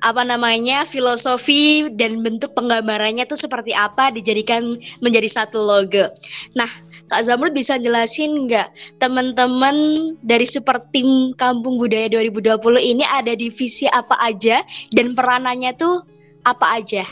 apa 0.00 0.24
namanya 0.24 0.88
filosofi 0.88 1.88
dan 1.96 2.24
bentuk 2.24 2.52
penggambarannya 2.56 3.24
tuh 3.28 3.36
seperti 3.36 3.76
apa 3.76 4.12
dijadikan 4.12 4.80
menjadi 5.04 5.28
satu 5.28 5.60
logo. 5.60 6.08
Nah, 6.56 6.68
Kak 7.10 7.26
Zamrud 7.26 7.52
bisa 7.52 7.74
jelasin 7.76 8.46
nggak 8.46 8.70
teman-teman 9.02 9.76
dari 10.22 10.46
super 10.46 10.78
tim 10.94 11.34
Kampung 11.34 11.76
Budaya 11.76 12.06
2020 12.06 12.62
ini 12.78 13.02
ada 13.02 13.34
divisi 13.34 13.90
apa 13.90 14.14
aja 14.22 14.62
dan 14.94 15.18
peranannya 15.18 15.74
tuh 15.74 16.06
apa 16.46 16.80
aja? 16.80 17.02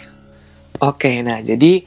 Oke, 0.78 1.18
nah 1.26 1.42
jadi 1.42 1.82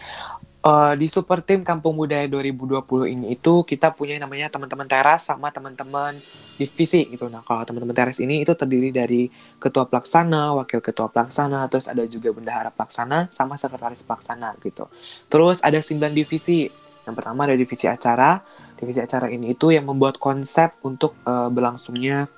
uh, 0.65 0.93
di 0.97 1.07
super 1.09 1.41
tim 1.41 1.65
Kampung 1.65 1.97
Budaya 1.97 2.25
2020 2.29 3.13
ini 3.13 3.25
itu 3.35 3.65
kita 3.65 3.93
punya 3.93 4.17
namanya 4.21 4.47
teman-teman 4.53 4.85
teras 4.85 5.25
sama 5.25 5.49
teman-teman 5.49 6.17
divisi 6.55 7.09
gitu. 7.09 7.27
Nah, 7.27 7.41
kalau 7.41 7.65
teman-teman 7.65 7.93
teras 7.93 8.21
ini 8.21 8.45
itu 8.45 8.53
terdiri 8.53 8.93
dari 8.93 9.27
ketua 9.57 9.89
pelaksana, 9.89 10.53
wakil 10.57 10.79
ketua 10.79 11.09
pelaksana, 11.09 11.65
terus 11.67 11.89
ada 11.89 12.05
juga 12.05 12.29
bendahara 12.31 12.69
pelaksana 12.69 13.29
sama 13.33 13.57
sekretaris 13.57 14.05
pelaksana 14.05 14.55
gitu. 14.61 14.87
Terus 15.27 15.59
ada 15.65 15.81
9 15.81 16.13
divisi. 16.13 16.69
Yang 17.01 17.15
pertama 17.17 17.49
ada 17.49 17.57
divisi 17.57 17.89
acara. 17.89 18.45
Divisi 18.77 19.01
acara 19.01 19.29
ini 19.29 19.53
itu 19.53 19.73
yang 19.73 19.85
membuat 19.85 20.17
konsep 20.17 20.77
untuk 20.85 21.17
uh, 21.25 21.49
berlangsungnya 21.49 22.29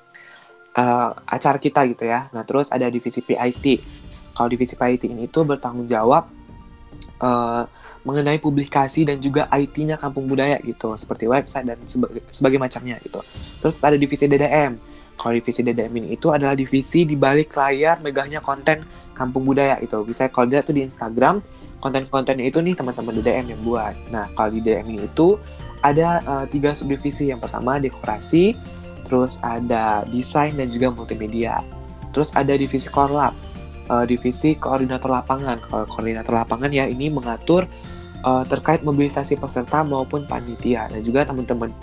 uh, 0.75 1.11
acara 1.27 1.59
kita 1.59 1.83
gitu 1.87 2.07
ya. 2.07 2.31
Nah, 2.31 2.47
terus 2.47 2.71
ada 2.71 2.87
divisi 2.87 3.19
PIT. 3.19 3.79
Kalau 4.33 4.49
divisi 4.49 4.73
PIT 4.75 5.07
ini 5.07 5.27
itu 5.27 5.39
bertanggung 5.45 5.87
jawab 5.87 6.42
uh, 7.21 7.67
mengenai 8.03 8.39
publikasi 8.39 9.07
dan 9.07 9.19
juga 9.19 9.47
IT-nya 9.51 9.95
kampung 9.95 10.27
budaya 10.27 10.59
gitu, 10.59 10.95
seperti 10.99 11.27
website 11.27 11.67
dan 11.67 11.79
sebagai, 11.87 12.21
sebagai 12.27 12.59
macamnya 12.59 12.99
gitu. 12.99 13.23
Terus 13.63 13.79
ada 13.79 13.95
divisi 13.95 14.27
DDM. 14.27 14.75
Kalau 15.13 15.33
divisi 15.37 15.61
DDM 15.61 15.93
ini 16.03 16.07
itu 16.17 16.33
adalah 16.33 16.57
divisi 16.57 17.05
di 17.05 17.13
balik 17.13 17.53
layar 17.53 18.01
megahnya 18.01 18.41
konten 18.41 18.83
kampung 19.15 19.45
budaya 19.45 19.79
itu. 19.79 20.01
Bisa 20.03 20.27
kalau 20.27 20.49
dia 20.49 20.65
tuh 20.65 20.75
di 20.75 20.83
Instagram, 20.83 21.39
konten-kontennya 21.79 22.49
itu 22.49 22.59
nih 22.59 22.75
teman-teman 22.75 23.21
DDM 23.21 23.55
yang 23.55 23.61
buat. 23.63 23.95
Nah, 24.09 24.27
kalau 24.35 24.51
di 24.51 24.59
DDM 24.59 24.87
ini 24.89 24.99
itu 25.07 25.39
ada 25.83 26.23
uh, 26.23 26.45
tiga 26.47 26.71
subdivisi. 26.73 27.29
Yang 27.29 27.47
pertama 27.47 27.77
dekorasi, 27.79 28.57
terus 29.05 29.37
ada 29.43 30.07
desain 30.09 30.55
dan 30.55 30.67
juga 30.71 30.89
multimedia. 30.89 31.61
Terus 32.15 32.31
ada 32.33 32.55
divisi 32.55 32.87
korlap, 32.87 33.35
uh, 33.89 34.05
divisi 34.07 34.55
koordinator 34.59 35.09
lapangan. 35.11 35.59
Koordinator 35.89 36.33
lapangan 36.35 36.69
ya 36.69 36.87
ini 36.87 37.09
mengatur 37.09 37.67
uh, 38.23 38.43
terkait 38.47 38.81
mobilisasi 38.85 39.39
peserta 39.39 39.83
maupun 39.83 40.27
panitia. 40.27 40.87
Dan 40.91 41.03
juga 41.03 41.27
teman-teman 41.27 41.73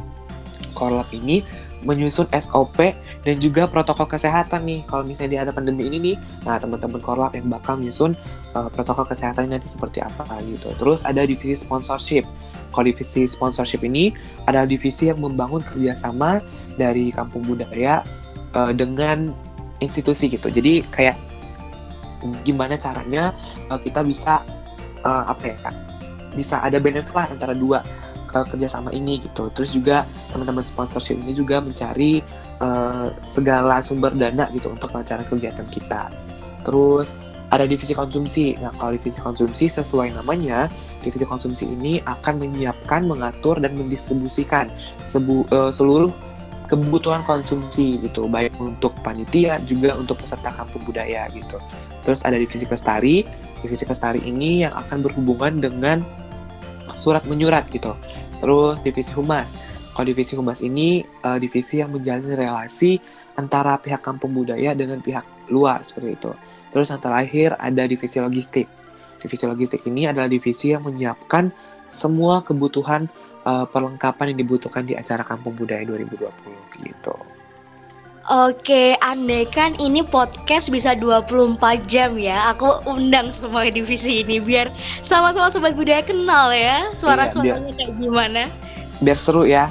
korlap 0.72 1.10
ini 1.12 1.44
menyusun 1.80 2.28
SOP 2.28 2.92
dan 3.24 3.36
juga 3.40 3.64
protokol 3.64 4.04
kesehatan 4.04 4.68
nih. 4.68 4.80
Kalau 4.84 5.04
misalnya 5.04 5.48
ada 5.48 5.52
pandemi 5.52 5.88
ini 5.88 5.98
nih 6.12 6.16
nah 6.44 6.60
teman-teman 6.60 7.00
korlap 7.00 7.32
yang 7.32 7.48
bakal 7.48 7.80
menyusun 7.80 8.12
uh, 8.52 8.68
protokol 8.68 9.08
kesehatan 9.08 9.48
nanti 9.48 9.68
seperti 9.68 10.04
apa 10.04 10.24
gitu. 10.44 10.72
Terus 10.76 11.08
ada 11.08 11.24
divisi 11.24 11.64
sponsorship. 11.64 12.24
Kalau 12.70 12.86
divisi 12.86 13.26
sponsorship 13.26 13.82
ini 13.82 14.14
adalah 14.46 14.68
divisi 14.68 15.10
yang 15.10 15.18
membangun 15.18 15.64
kerjasama 15.64 16.38
dari 16.78 17.10
kampung 17.10 17.42
budaya 17.42 18.06
uh, 18.54 18.70
dengan 18.70 19.32
institusi 19.80 20.28
gitu. 20.30 20.52
Jadi 20.52 20.84
kayak 20.92 21.29
gimana 22.44 22.76
caranya 22.76 23.32
uh, 23.72 23.80
kita 23.80 24.04
bisa 24.04 24.44
uh, 25.04 25.24
apa 25.28 25.44
ya 25.56 25.58
bisa 26.36 26.62
ada 26.62 26.78
benefit 26.78 27.10
lah 27.16 27.26
antara 27.26 27.56
dua 27.56 27.82
uh, 28.34 28.46
kerjasama 28.46 28.94
ini 28.94 29.22
gitu. 29.24 29.50
Terus 29.54 29.74
juga 29.74 30.06
teman-teman 30.30 30.62
sponsorship 30.62 31.18
ini 31.18 31.34
juga 31.34 31.58
mencari 31.58 32.22
uh, 32.62 33.10
segala 33.26 33.82
sumber 33.82 34.14
dana 34.14 34.46
gitu 34.54 34.70
untuk 34.70 34.94
melancarkan 34.94 35.26
kegiatan 35.26 35.66
kita. 35.68 36.12
Terus 36.62 37.18
ada 37.50 37.66
divisi 37.66 37.92
konsumsi. 37.98 38.54
Nah, 38.62 38.70
kalau 38.78 38.94
divisi 38.94 39.18
konsumsi 39.18 39.66
sesuai 39.66 40.14
namanya, 40.14 40.70
divisi 41.02 41.26
konsumsi 41.26 41.66
ini 41.66 41.98
akan 42.06 42.46
menyiapkan, 42.46 43.10
mengatur, 43.10 43.58
dan 43.58 43.74
mendistribusikan 43.74 44.70
sebu, 45.02 45.50
uh, 45.50 45.74
seluruh 45.74 46.14
kebutuhan 46.70 47.26
konsumsi 47.26 47.98
gitu, 47.98 48.30
baik 48.30 48.54
untuk 48.62 48.94
panitia 49.02 49.58
juga 49.66 49.98
untuk 49.98 50.22
peserta 50.22 50.54
kampung 50.54 50.86
budaya 50.86 51.26
gitu. 51.34 51.58
Terus 52.06 52.22
ada 52.22 52.38
divisi 52.38 52.62
kestari. 52.62 53.26
Divisi 53.60 53.84
kestari 53.84 54.22
ini 54.24 54.64
yang 54.64 54.72
akan 54.72 55.04
berhubungan 55.04 55.58
dengan 55.58 56.00
surat 56.94 57.26
menyurat 57.26 57.66
gitu. 57.74 57.92
Terus 58.38 58.80
divisi 58.86 59.12
humas. 59.18 59.52
Kalau 59.92 60.06
divisi 60.06 60.32
humas 60.38 60.62
ini 60.62 61.02
uh, 61.26 61.36
divisi 61.36 61.82
yang 61.82 61.92
menjalin 61.92 62.32
relasi 62.32 63.02
antara 63.36 63.76
pihak 63.76 64.00
kampung 64.00 64.32
budaya 64.32 64.72
dengan 64.72 65.02
pihak 65.02 65.26
luar 65.50 65.82
seperti 65.82 66.16
itu. 66.16 66.32
Terus 66.70 66.88
yang 66.88 67.02
terakhir 67.02 67.58
ada 67.58 67.82
divisi 67.84 68.16
logistik. 68.22 68.70
Divisi 69.20 69.44
logistik 69.44 69.82
ini 69.84 70.08
adalah 70.08 70.30
divisi 70.30 70.72
yang 70.72 70.86
menyiapkan 70.86 71.52
semua 71.90 72.40
kebutuhan 72.40 73.10
uh, 73.44 73.64
perlengkapan 73.68 74.34
yang 74.34 74.38
dibutuhkan 74.46 74.84
di 74.84 74.96
acara 74.96 75.24
Kampung 75.24 75.56
Budaya 75.56 75.84
2020 75.86 76.28
gitu. 76.84 77.16
Oke, 78.30 78.94
andai 79.02 79.42
kan 79.50 79.74
ini 79.82 80.06
podcast 80.06 80.70
bisa 80.70 80.94
24 80.94 81.58
jam 81.90 82.14
ya. 82.14 82.54
Aku 82.54 82.78
undang 82.86 83.34
semua 83.34 83.66
divisi 83.66 84.22
ini 84.22 84.38
biar 84.38 84.70
sama-sama 85.02 85.50
sobat 85.50 85.74
budaya 85.74 86.04
kenal 86.04 86.54
ya 86.54 86.94
suara-suaranya 86.94 87.74
kayak 87.74 87.96
gimana. 87.98 88.46
Biar 89.02 89.18
seru 89.18 89.48
ya. 89.48 89.66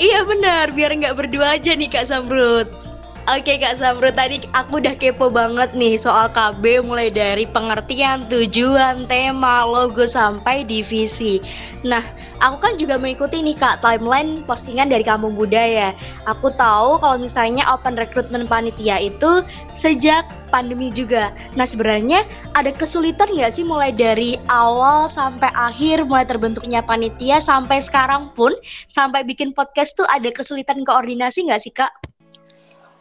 Iya 0.00 0.24
benar, 0.24 0.72
biar 0.72 0.96
nggak 0.96 1.12
berdua 1.12 1.60
aja 1.60 1.76
nih 1.76 1.92
Kak 1.92 2.08
Samrut. 2.08 2.79
Oke 3.28 3.60
Kak 3.60 3.76
Samrut, 3.76 4.16
tadi 4.16 4.40
aku 4.56 4.80
udah 4.80 4.96
kepo 4.96 5.28
banget 5.28 5.76
nih 5.76 6.00
soal 6.00 6.32
KB 6.32 6.80
mulai 6.80 7.12
dari 7.12 7.44
pengertian, 7.44 8.24
tujuan, 8.32 9.04
tema, 9.12 9.60
logo 9.68 10.08
sampai 10.08 10.64
divisi. 10.64 11.36
Nah, 11.84 12.00
aku 12.40 12.56
kan 12.64 12.72
juga 12.80 12.96
mengikuti 12.96 13.44
nih 13.44 13.60
Kak 13.60 13.84
timeline 13.84 14.40
postingan 14.48 14.88
dari 14.88 15.04
Kampung 15.04 15.36
Budaya. 15.36 15.92
Aku 16.32 16.48
tahu 16.56 16.96
kalau 16.96 17.20
misalnya 17.20 17.60
open 17.68 18.00
recruitment 18.00 18.48
panitia 18.48 18.96
itu 18.96 19.44
sejak 19.76 20.24
pandemi 20.48 20.88
juga. 20.88 21.28
Nah 21.60 21.68
sebenarnya 21.68 22.24
ada 22.56 22.72
kesulitan 22.72 23.30
nggak 23.36 23.52
sih 23.52 23.62
mulai 23.68 23.92
dari 23.92 24.40
awal 24.48 25.12
sampai 25.12 25.52
akhir, 25.52 26.08
mulai 26.08 26.24
terbentuknya 26.24 26.80
panitia 26.80 27.38
sampai 27.38 27.84
sekarang 27.84 28.32
pun, 28.32 28.56
sampai 28.88 29.28
bikin 29.28 29.52
podcast 29.52 29.92
tuh 29.94 30.08
ada 30.08 30.32
kesulitan 30.32 30.88
koordinasi 30.88 31.46
nggak 31.46 31.62
sih 31.62 31.70
Kak? 31.76 31.92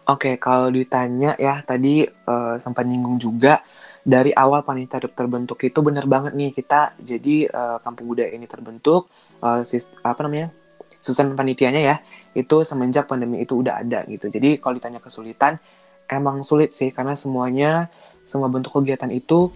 Oke, 0.10 0.42
kalau 0.42 0.74
ditanya 0.74 1.38
ya 1.38 1.62
tadi 1.62 2.02
uh, 2.02 2.58
sempat 2.58 2.82
nyinggung 2.90 3.22
juga 3.22 3.62
dari 4.02 4.34
awal 4.34 4.66
panitia 4.66 4.98
terbentuk 5.06 5.62
itu 5.62 5.80
benar 5.86 6.10
banget 6.10 6.34
nih 6.34 6.50
kita 6.50 6.98
jadi 6.98 7.46
uh, 7.46 7.78
kampung 7.86 8.10
budaya 8.10 8.34
ini 8.34 8.50
terbentuk 8.50 9.06
uh, 9.46 9.62
sis, 9.62 9.94
apa 10.02 10.26
namanya 10.26 10.50
susunan 10.98 11.38
panitianya 11.38 11.82
ya 11.84 11.96
itu 12.34 12.66
semenjak 12.66 13.06
pandemi 13.06 13.46
itu 13.46 13.54
udah 13.62 13.86
ada 13.86 14.02
gitu. 14.10 14.34
Jadi 14.34 14.58
kalau 14.58 14.82
ditanya 14.82 14.98
kesulitan 14.98 15.62
emang 16.10 16.42
sulit 16.42 16.74
sih 16.74 16.90
karena 16.90 17.14
semuanya 17.14 17.94
semua 18.26 18.50
bentuk 18.50 18.74
kegiatan 18.82 19.14
itu 19.14 19.54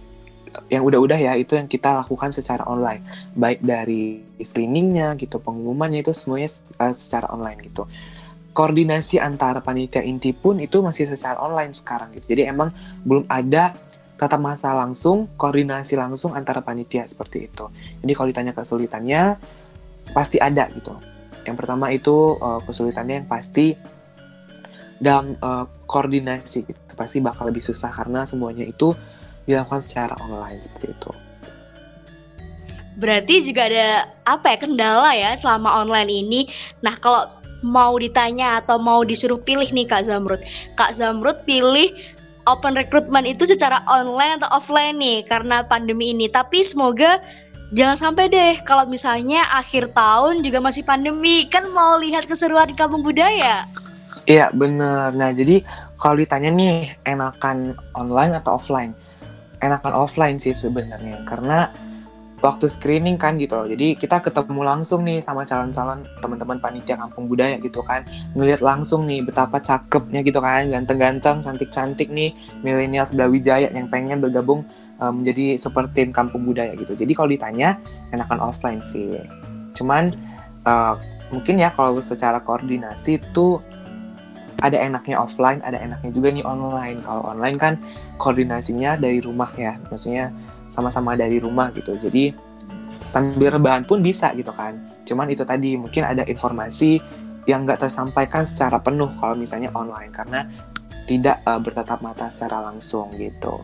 yang 0.70 0.86
udah-udah 0.86 1.18
ya 1.18 1.32
itu 1.34 1.58
yang 1.58 1.66
kita 1.66 1.90
lakukan 1.98 2.30
secara 2.30 2.62
online 2.70 3.02
baik 3.34 3.58
dari 3.58 4.22
screeningnya 4.38 5.18
gitu 5.18 5.42
pengumumannya 5.42 6.06
itu 6.06 6.14
semuanya 6.14 6.46
uh, 6.78 6.94
secara 6.94 7.26
online 7.34 7.58
gitu 7.66 7.90
koordinasi 8.54 9.18
antara 9.18 9.58
panitia 9.58 10.00
inti 10.06 10.30
pun 10.30 10.62
itu 10.62 10.78
masih 10.78 11.10
secara 11.10 11.42
online 11.42 11.74
sekarang 11.74 12.14
gitu. 12.14 12.38
Jadi 12.38 12.46
emang 12.46 12.70
belum 13.02 13.26
ada 13.26 13.74
tatap 14.14 14.38
mata 14.38 14.70
langsung, 14.70 15.26
koordinasi 15.34 15.98
langsung 15.98 16.38
antara 16.38 16.62
panitia 16.62 17.02
seperti 17.04 17.50
itu. 17.50 17.66
Jadi 17.98 18.12
kalau 18.14 18.28
ditanya 18.30 18.52
kesulitannya 18.54 19.22
pasti 20.14 20.38
ada 20.38 20.70
gitu. 20.70 20.94
Yang 21.42 21.56
pertama 21.58 21.90
itu 21.90 22.38
uh, 22.38 22.62
kesulitannya 22.62 23.26
yang 23.26 23.28
pasti 23.28 23.74
dalam 25.02 25.34
uh, 25.42 25.66
koordinasi 25.90 26.58
gitu. 26.64 26.80
Pasti 26.94 27.18
bakal 27.18 27.50
lebih 27.50 27.66
susah 27.66 27.90
karena 27.90 28.22
semuanya 28.22 28.62
itu 28.62 28.94
dilakukan 29.50 29.82
secara 29.82 30.14
online 30.22 30.62
seperti 30.62 30.94
itu. 30.94 31.10
Berarti 32.94 33.34
juga 33.42 33.66
ada 33.66 34.14
apa 34.22 34.54
ya 34.54 34.58
kendala 34.62 35.10
ya 35.18 35.34
selama 35.34 35.82
online 35.82 36.10
ini. 36.14 36.40
Nah, 36.86 36.94
kalau 37.02 37.26
mau 37.64 37.96
ditanya 37.96 38.60
atau 38.60 38.76
mau 38.76 39.00
disuruh 39.00 39.40
pilih 39.40 39.66
nih 39.72 39.88
Kak 39.88 40.04
Zamrud. 40.04 40.44
Kak 40.76 40.92
Zamrud 40.92 41.40
pilih 41.48 41.88
open 42.44 42.76
recruitment 42.76 43.24
itu 43.24 43.48
secara 43.48 43.80
online 43.88 44.44
atau 44.44 44.60
offline 44.60 45.00
nih 45.00 45.24
karena 45.24 45.64
pandemi 45.64 46.12
ini. 46.12 46.28
Tapi 46.28 46.60
semoga 46.60 47.18
jangan 47.72 47.96
sampai 47.96 48.28
deh 48.28 48.60
kalau 48.68 48.84
misalnya 48.84 49.48
akhir 49.56 49.96
tahun 49.96 50.44
juga 50.44 50.60
masih 50.60 50.84
pandemi 50.84 51.48
kan 51.48 51.64
mau 51.72 51.96
lihat 51.96 52.28
keseruan 52.28 52.68
di 52.68 52.76
kampung 52.76 53.00
budaya. 53.00 53.64
Iya 54.28 54.52
bener. 54.52 55.12
Nah 55.16 55.32
jadi 55.32 55.64
kalau 55.96 56.20
ditanya 56.20 56.52
nih 56.52 56.96
enakan 57.08 57.76
online 57.96 58.36
atau 58.36 58.60
offline? 58.60 58.92
Enakan 59.64 59.96
offline 59.96 60.36
sih 60.36 60.52
sebenarnya 60.52 61.24
karena 61.24 61.72
waktu 62.44 62.68
screening 62.68 63.16
kan 63.16 63.40
gitu 63.40 63.56
loh. 63.56 63.64
Jadi 63.64 63.96
kita 63.96 64.20
ketemu 64.20 64.60
langsung 64.68 65.00
nih 65.08 65.24
sama 65.24 65.48
calon-calon 65.48 66.04
teman-teman 66.20 66.60
panitia 66.60 67.00
kampung 67.00 67.24
budaya 67.24 67.56
gitu 67.56 67.80
kan. 67.80 68.04
Ngelihat 68.36 68.60
langsung 68.60 69.08
nih 69.08 69.24
betapa 69.24 69.56
cakepnya 69.64 70.20
gitu 70.20 70.44
kan, 70.44 70.68
ganteng-ganteng, 70.68 71.40
cantik-cantik 71.40 72.12
nih 72.12 72.36
milenial 72.60 73.08
Wijaya 73.32 73.72
yang 73.72 73.88
pengen 73.88 74.20
bergabung 74.20 74.68
um, 75.00 75.24
menjadi 75.24 75.56
seperti 75.56 76.12
kampung 76.12 76.44
budaya 76.44 76.76
gitu. 76.76 76.92
Jadi 76.92 77.12
kalau 77.16 77.32
ditanya 77.32 77.80
enakan 78.12 78.44
offline 78.44 78.84
sih. 78.84 79.16
Cuman 79.72 80.12
uh, 80.68 81.00
mungkin 81.32 81.56
ya 81.56 81.72
kalau 81.72 81.96
secara 82.04 82.44
koordinasi 82.44 83.24
itu 83.24 83.56
ada 84.60 84.80
enaknya 84.80 85.16
offline, 85.16 85.64
ada 85.64 85.80
enaknya 85.80 86.12
juga 86.12 86.28
nih 86.28 86.44
online. 86.44 87.00
Kalau 87.00 87.24
online 87.24 87.56
kan 87.56 87.74
koordinasinya 88.20 89.00
dari 89.00 89.24
rumah 89.24 89.48
ya, 89.56 89.80
maksudnya 89.88 90.28
sama-sama 90.74 91.14
dari 91.14 91.38
rumah 91.38 91.70
gitu. 91.70 91.94
Jadi 91.94 92.34
sambil 93.06 93.54
rebahan 93.54 93.86
pun 93.86 94.02
bisa 94.02 94.34
gitu 94.34 94.50
kan. 94.50 94.74
Cuman 95.06 95.30
itu 95.30 95.46
tadi 95.46 95.78
mungkin 95.78 96.02
ada 96.02 96.26
informasi 96.26 96.98
yang 97.46 97.62
nggak 97.62 97.86
tersampaikan 97.86 98.42
secara 98.42 98.82
penuh 98.82 99.14
kalau 99.22 99.38
misalnya 99.38 99.70
online. 99.78 100.10
Karena 100.10 100.50
tidak 101.06 101.38
uh, 101.46 101.62
bertatap 101.62 102.02
mata 102.02 102.26
secara 102.26 102.66
langsung 102.66 103.14
gitu. 103.14 103.62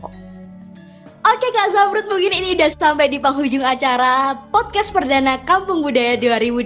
Oke 1.21 1.47
Kak 1.53 1.69
Zamrud 1.69 2.09
mungkin 2.09 2.33
ini 2.33 2.57
udah 2.57 2.73
sampai 2.73 3.05
di 3.05 3.21
penghujung 3.21 3.61
acara 3.61 4.33
podcast 4.49 4.89
perdana 4.89 5.37
Kampung 5.45 5.85
Budaya 5.85 6.17
2020 6.17 6.65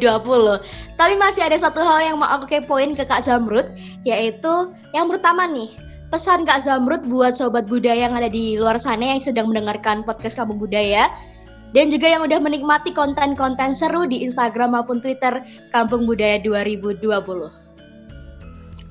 Tapi 0.95 1.13
masih 1.19 1.43
ada 1.43 1.59
satu 1.59 1.83
hal 1.83 2.07
yang 2.07 2.23
mau 2.23 2.31
aku 2.31 2.47
kepoin 2.47 2.95
ke 2.95 3.03
Kak 3.03 3.27
Zamrud 3.27 3.67
Yaitu 4.07 4.71
yang 4.95 5.11
pertama 5.11 5.43
nih 5.43 5.75
pesan 6.13 6.45
Kak 6.45 6.65
Zamrud 6.65 7.05
buat 7.09 7.37
sobat 7.37 7.65
budaya 7.65 8.05
yang 8.09 8.13
ada 8.13 8.29
di 8.29 8.57
luar 8.59 8.77
sana 8.77 9.17
yang 9.17 9.21
sedang 9.21 9.49
mendengarkan 9.49 10.05
podcast 10.05 10.37
Kampung 10.37 10.61
Budaya 10.61 11.09
dan 11.73 11.89
juga 11.89 12.07
yang 12.07 12.23
udah 12.23 12.39
menikmati 12.39 12.93
konten-konten 12.93 13.73
seru 13.73 14.05
di 14.05 14.21
Instagram 14.23 14.77
maupun 14.77 15.01
Twitter 15.01 15.41
Kampung 15.73 16.05
Budaya 16.05 16.39
2020. 16.39 17.01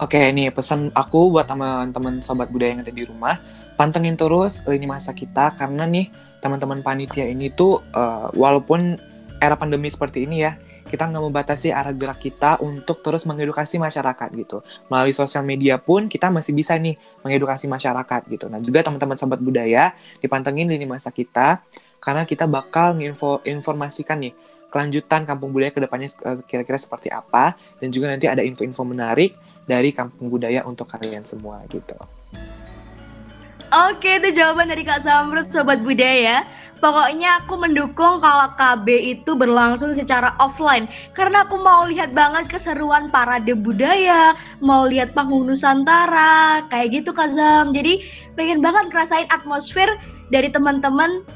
Oke, 0.03 0.19
ini 0.19 0.51
pesan 0.51 0.91
aku 0.93 1.31
buat 1.31 1.47
teman-teman 1.47 2.19
sobat 2.19 2.51
budaya 2.51 2.75
yang 2.75 2.83
ada 2.83 2.91
di 2.91 3.07
rumah, 3.07 3.39
pantengin 3.79 4.19
terus 4.19 4.67
lini 4.67 4.91
masa 4.91 5.15
kita 5.15 5.55
karena 5.55 5.87
nih 5.87 6.11
teman-teman 6.43 6.83
panitia 6.83 7.31
ini 7.31 7.49
tuh 7.55 7.79
uh, 7.95 8.27
walaupun 8.35 8.99
era 9.39 9.55
pandemi 9.55 9.87
seperti 9.87 10.27
ini 10.27 10.43
ya, 10.45 10.59
kita 10.95 11.11
nggak 11.11 11.25
membatasi 11.27 11.75
arah 11.75 11.91
gerak 11.91 12.23
kita 12.23 12.63
untuk 12.63 13.03
terus 13.03 13.27
mengedukasi 13.27 13.83
masyarakat 13.83 14.31
gitu. 14.39 14.63
Melalui 14.87 15.11
sosial 15.11 15.43
media 15.43 15.75
pun 15.75 16.07
kita 16.07 16.31
masih 16.31 16.55
bisa 16.55 16.79
nih 16.79 16.95
mengedukasi 17.27 17.67
masyarakat 17.67 18.31
gitu. 18.31 18.47
Nah 18.47 18.63
juga 18.63 18.87
teman-teman 18.87 19.19
sahabat 19.19 19.43
budaya 19.43 19.91
dipantengin 20.23 20.71
di 20.71 20.87
masa 20.87 21.11
kita 21.11 21.67
karena 21.99 22.23
kita 22.23 22.47
bakal 22.47 22.95
menginformasikan 22.95 24.23
nih 24.23 24.39
kelanjutan 24.71 25.27
kampung 25.27 25.51
budaya 25.51 25.75
ke 25.75 25.83
depannya 25.83 26.07
eh, 26.07 26.39
kira-kira 26.47 26.79
seperti 26.79 27.11
apa 27.11 27.59
dan 27.83 27.91
juga 27.91 28.15
nanti 28.15 28.31
ada 28.31 28.47
info-info 28.47 28.87
menarik 28.87 29.35
dari 29.67 29.91
kampung 29.91 30.31
budaya 30.31 30.63
untuk 30.63 30.87
kalian 30.87 31.27
semua 31.27 31.59
gitu. 31.67 31.99
Oke, 33.75 34.23
itu 34.23 34.39
jawaban 34.39 34.71
dari 34.71 34.87
Kak 34.87 35.03
Zamrud, 35.03 35.51
Sobat 35.51 35.83
Budaya. 35.83 36.47
Pokoknya 36.79 37.43
aku 37.43 37.59
mendukung 37.59 38.23
kalau 38.23 38.55
KB 38.55 38.87
itu 38.87 39.35
berlangsung 39.35 39.99
secara 39.99 40.31
offline 40.39 40.87
karena 41.11 41.43
aku 41.43 41.59
mau 41.59 41.83
lihat 41.91 42.15
banget 42.15 42.47
keseruan 42.47 43.11
parade 43.11 43.51
budaya, 43.57 44.37
mau 44.63 44.87
lihat 44.87 45.11
panggung 45.11 45.51
Nusantara, 45.51 46.63
kayak 46.71 47.03
gitu 47.03 47.11
Kazam. 47.11 47.75
Jadi 47.75 48.05
pengen 48.39 48.63
banget 48.63 48.95
ngerasain 48.95 49.27
atmosfer 49.35 49.91
dari 50.31 50.53
teman-teman 50.55 51.27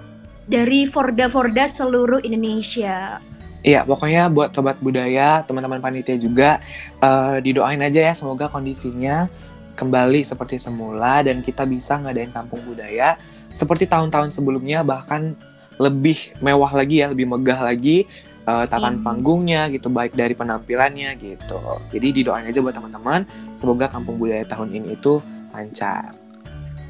dari 0.47 0.87
Forda-Forda 0.87 1.67
seluruh 1.67 2.23
Indonesia. 2.23 3.19
Iya, 3.67 3.83
pokoknya 3.83 4.31
buat 4.31 4.55
sobat 4.55 4.79
budaya, 4.79 5.43
teman-teman 5.43 5.83
panitia 5.83 6.15
juga 6.15 6.63
uh, 7.03 7.43
didoain 7.43 7.83
aja 7.83 8.13
ya 8.13 8.15
semoga 8.15 8.47
kondisinya 8.47 9.27
kembali 9.79 10.27
seperti 10.27 10.59
semula 10.59 11.23
dan 11.23 11.39
kita 11.39 11.63
bisa 11.63 11.95
ngadain 12.03 12.35
kampung 12.35 12.59
budaya 12.67 13.15
seperti 13.55 13.87
tahun-tahun 13.87 14.35
sebelumnya 14.35 14.83
bahkan 14.83 15.39
lebih 15.79 16.35
mewah 16.43 16.75
lagi 16.75 17.01
ya, 17.01 17.11
lebih 17.11 17.31
megah 17.31 17.63
lagi 17.63 18.05
uh, 18.45 18.67
tatan 18.67 19.01
hmm. 19.01 19.07
panggungnya 19.07 19.71
gitu, 19.71 19.89
baik 19.89 20.13
dari 20.19 20.35
penampilannya 20.35 21.15
gitu. 21.19 21.59
Jadi 21.95 22.23
didoain 22.23 22.51
aja 22.51 22.59
buat 22.59 22.75
teman-teman, 22.75 23.25
semoga 23.55 23.87
kampung 23.87 24.19
budaya 24.19 24.43
tahun 24.45 24.75
ini 24.75 24.99
itu 24.99 25.23
lancar. 25.55 26.13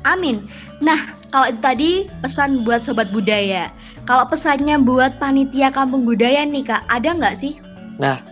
Amin. 0.08 0.48
Nah, 0.80 1.12
kalau 1.28 1.52
itu 1.52 1.60
tadi 1.60 1.90
pesan 2.24 2.64
buat 2.64 2.80
sobat 2.80 3.12
budaya. 3.12 3.68
Kalau 4.08 4.24
pesannya 4.24 4.80
buat 4.80 5.20
panitia 5.20 5.68
kampung 5.68 6.08
budaya 6.08 6.48
nih 6.48 6.64
kak, 6.64 6.82
ada 6.88 7.12
nggak 7.12 7.36
sih? 7.36 7.60
Nah, 8.00 8.24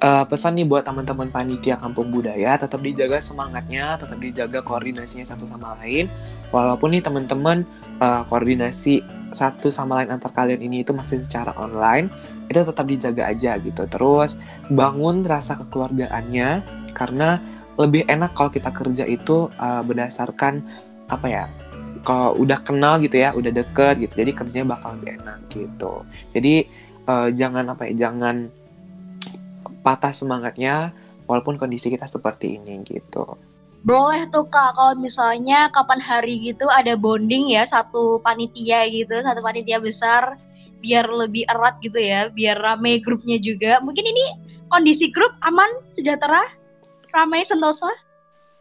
uh, 0.00 0.24
pesan 0.26 0.56
nih 0.58 0.66
buat 0.66 0.82
teman-teman 0.82 1.28
panitia 1.28 1.76
kampung 1.76 2.10
budaya, 2.10 2.56
tetap 2.56 2.80
dijaga 2.80 3.20
semangatnya, 3.20 4.00
tetap 4.00 4.18
dijaga 4.18 4.60
koordinasinya 4.64 5.28
satu 5.28 5.44
sama 5.46 5.76
lain. 5.80 6.08
Walaupun 6.50 6.96
nih 6.96 7.04
teman-teman 7.04 7.62
uh, 8.02 8.26
koordinasi 8.26 9.04
satu 9.30 9.70
sama 9.70 10.02
lain 10.02 10.10
antar 10.10 10.34
kalian 10.34 10.58
ini 10.58 10.82
itu 10.82 10.90
masih 10.90 11.22
secara 11.22 11.54
online 11.54 12.10
itu 12.50 12.58
tetap 12.66 12.82
dijaga 12.90 13.30
aja 13.30 13.54
gitu. 13.62 13.86
Terus 13.86 14.42
bangun 14.66 15.22
rasa 15.22 15.54
kekeluargaannya 15.62 16.48
karena 16.90 17.38
lebih 17.78 18.04
enak 18.10 18.34
kalau 18.34 18.50
kita 18.50 18.74
kerja 18.74 19.06
itu 19.06 19.46
uh, 19.56 19.82
berdasarkan 19.86 20.66
apa 21.06 21.26
ya 21.30 21.44
kalau 22.02 22.34
udah 22.40 22.58
kenal 22.64 22.98
gitu 22.98 23.20
ya 23.20 23.30
udah 23.36 23.52
deket 23.52 24.00
gitu 24.02 24.24
jadi 24.24 24.30
kerjanya 24.34 24.66
bakal 24.74 24.98
lebih 24.98 25.22
enak 25.22 25.38
gitu. 25.54 26.02
Jadi 26.34 26.66
uh, 27.06 27.28
jangan 27.30 27.70
apa 27.70 27.86
ya 27.86 28.10
jangan 28.10 28.50
patah 29.80 30.12
semangatnya 30.12 30.92
walaupun 31.24 31.56
kondisi 31.56 31.88
kita 31.92 32.04
seperti 32.04 32.58
ini 32.60 32.80
gitu 32.84 33.38
boleh 33.80 34.28
tuh 34.28 34.44
kak, 34.44 34.76
kalau 34.76 34.92
misalnya 35.00 35.72
kapan 35.72 36.04
hari 36.04 36.36
gitu 36.36 36.68
ada 36.68 37.00
bonding 37.00 37.48
ya 37.48 37.64
satu 37.64 38.20
panitia 38.20 38.84
gitu, 38.92 39.24
satu 39.24 39.40
panitia 39.40 39.80
besar, 39.80 40.36
biar 40.84 41.08
lebih 41.08 41.48
erat 41.48 41.80
gitu 41.80 41.96
ya, 41.96 42.28
biar 42.28 42.60
rame 42.60 43.00
grupnya 43.00 43.40
juga. 43.40 43.80
Mungkin 43.80 44.04
ini 44.04 44.24
kondisi 44.68 45.08
grup 45.08 45.32
aman, 45.40 45.80
sejahtera, 45.96 46.44
ramai, 47.08 47.40
sentosa? 47.40 47.88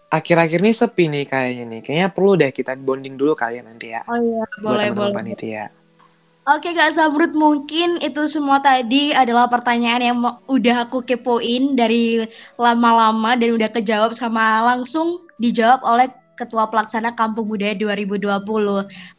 Akhir-akhir 0.10 0.64
ini 0.64 0.72
sepi 0.72 1.06
nih 1.12 1.26
kayaknya 1.28 1.64
nih. 1.68 1.82
Kayaknya 1.84 2.08
perlu 2.16 2.32
deh 2.40 2.52
kita 2.56 2.74
bonding 2.80 3.20
dulu 3.20 3.36
kalian 3.36 3.68
nanti 3.70 3.92
ya. 3.94 4.02
Oh 4.08 4.18
iya, 4.18 4.44
boleh, 4.58 4.88
buat 4.96 5.12
boleh. 5.12 5.16
panitia. 5.20 5.68
Oke 6.48 6.72
Kak 6.72 6.96
Zamrud, 6.96 7.36
mungkin 7.36 8.00
itu 8.00 8.26
semua 8.32 8.64
tadi 8.64 9.12
adalah 9.12 9.52
pertanyaan 9.52 10.02
yang 10.02 10.18
udah 10.48 10.88
aku 10.88 11.04
kepoin 11.04 11.76
dari 11.76 12.26
lama-lama 12.56 13.36
dan 13.36 13.60
udah 13.60 13.70
kejawab 13.70 14.16
sama 14.16 14.64
langsung 14.64 15.20
dijawab 15.38 15.84
oleh 15.84 16.08
Ketua 16.40 16.72
Pelaksana 16.72 17.12
Kampung 17.20 17.52
Budaya 17.52 17.76
2020. 17.76 18.24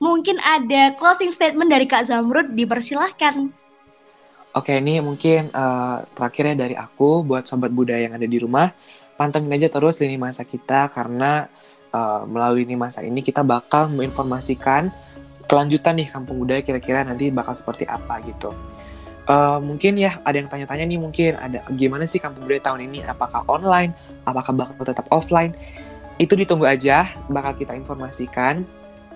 Mungkin 0.00 0.36
ada 0.40 0.96
closing 0.96 1.30
statement 1.36 1.68
dari 1.68 1.84
Kak 1.84 2.08
Zamrud, 2.08 2.56
dipersilahkan. 2.56 3.52
Oke, 4.56 4.80
ini 4.80 4.98
mungkin 4.98 5.52
uh, 5.52 6.02
terakhirnya 6.16 6.66
dari 6.66 6.74
aku 6.74 7.22
buat 7.22 7.46
sobat 7.46 7.70
budaya 7.70 8.08
yang 8.08 8.16
ada 8.18 8.26
di 8.26 8.40
rumah, 8.40 8.72
pantengin 9.14 9.54
aja 9.54 9.68
terus 9.70 10.00
lini 10.00 10.18
masa 10.18 10.42
kita 10.42 10.90
karena 10.90 11.46
uh, 11.94 12.26
melalui 12.26 12.66
lini 12.66 12.74
masa 12.74 13.04
ini 13.06 13.22
kita 13.22 13.46
bakal 13.46 13.86
menginformasikan 13.92 14.90
kelanjutan 15.50 15.98
nih 15.98 16.06
kampung 16.14 16.38
budaya 16.38 16.62
kira-kira 16.62 17.02
nanti 17.02 17.34
bakal 17.34 17.58
seperti 17.58 17.82
apa 17.90 18.22
gitu. 18.22 18.54
Uh, 19.26 19.58
mungkin 19.58 19.98
ya 19.98 20.22
ada 20.22 20.38
yang 20.38 20.46
tanya-tanya 20.46 20.86
nih 20.86 20.98
mungkin 21.02 21.34
ada 21.34 21.66
gimana 21.74 22.06
sih 22.06 22.22
kampung 22.22 22.46
budaya 22.46 22.70
tahun 22.70 22.86
ini? 22.86 23.02
Apakah 23.02 23.42
online? 23.50 23.90
Apakah 24.22 24.54
bakal 24.54 24.86
tetap 24.86 25.10
offline? 25.10 25.50
Itu 26.22 26.38
ditunggu 26.38 26.70
aja 26.70 27.10
bakal 27.26 27.58
kita 27.58 27.74
informasikan. 27.74 28.62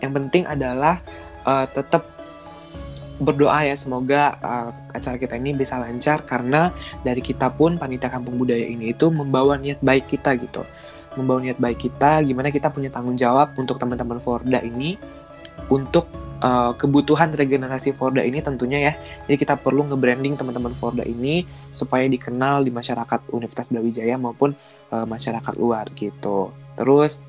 Yang 0.03 0.13
penting 0.19 0.43
adalah 0.51 0.99
uh, 1.47 1.71
tetap 1.71 2.11
berdoa 3.23 3.63
ya 3.63 3.79
semoga 3.79 4.35
uh, 4.43 4.75
acara 4.91 5.15
kita 5.15 5.39
ini 5.39 5.55
bisa 5.55 5.79
lancar 5.79 6.27
karena 6.27 6.75
dari 7.07 7.23
kita 7.23 7.47
pun 7.55 7.79
panitia 7.79 8.11
kampung 8.11 8.35
budaya 8.35 8.67
ini 8.67 8.91
itu 8.91 9.07
membawa 9.07 9.55
niat 9.55 9.79
baik 9.79 10.11
kita 10.11 10.35
gitu. 10.43 10.67
Membawa 11.15 11.47
niat 11.47 11.63
baik 11.63 11.79
kita 11.79 12.27
gimana 12.27 12.51
kita 12.51 12.75
punya 12.75 12.91
tanggung 12.91 13.15
jawab 13.15 13.55
untuk 13.55 13.79
teman-teman 13.79 14.19
Forda 14.19 14.59
ini 14.67 14.99
untuk 15.71 16.24
uh, 16.45 16.73
kebutuhan 16.77 17.33
regenerasi 17.33 17.97
Forda 17.97 18.21
ini 18.21 18.45
tentunya 18.45 18.93
ya. 18.93 18.93
Jadi 19.25 19.37
kita 19.41 19.57
perlu 19.57 19.89
nge-branding 19.89 20.37
teman-teman 20.37 20.77
Forda 20.77 21.03
ini 21.09 21.49
supaya 21.73 22.05
dikenal 22.05 22.69
di 22.69 22.71
masyarakat 22.71 23.33
Universitas 23.33 23.73
Brawijaya 23.73 24.21
maupun 24.21 24.53
uh, 24.93 25.09
masyarakat 25.09 25.57
luar 25.57 25.89
gitu. 25.97 26.53
Terus 26.77 27.25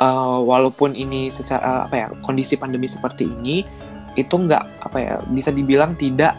uh, 0.00 0.40
walaupun 0.40 0.96
ini 0.96 1.28
secara 1.28 1.84
apa 1.86 1.94
ya 1.94 2.08
kondisi 2.24 2.56
pandemi 2.56 2.88
seperti 2.88 3.28
ini 3.28 3.62
itu 4.16 4.34
nggak 4.34 4.64
apa 4.88 4.98
ya 5.00 5.14
bisa 5.32 5.48
dibilang 5.52 5.96
tidak 5.96 6.36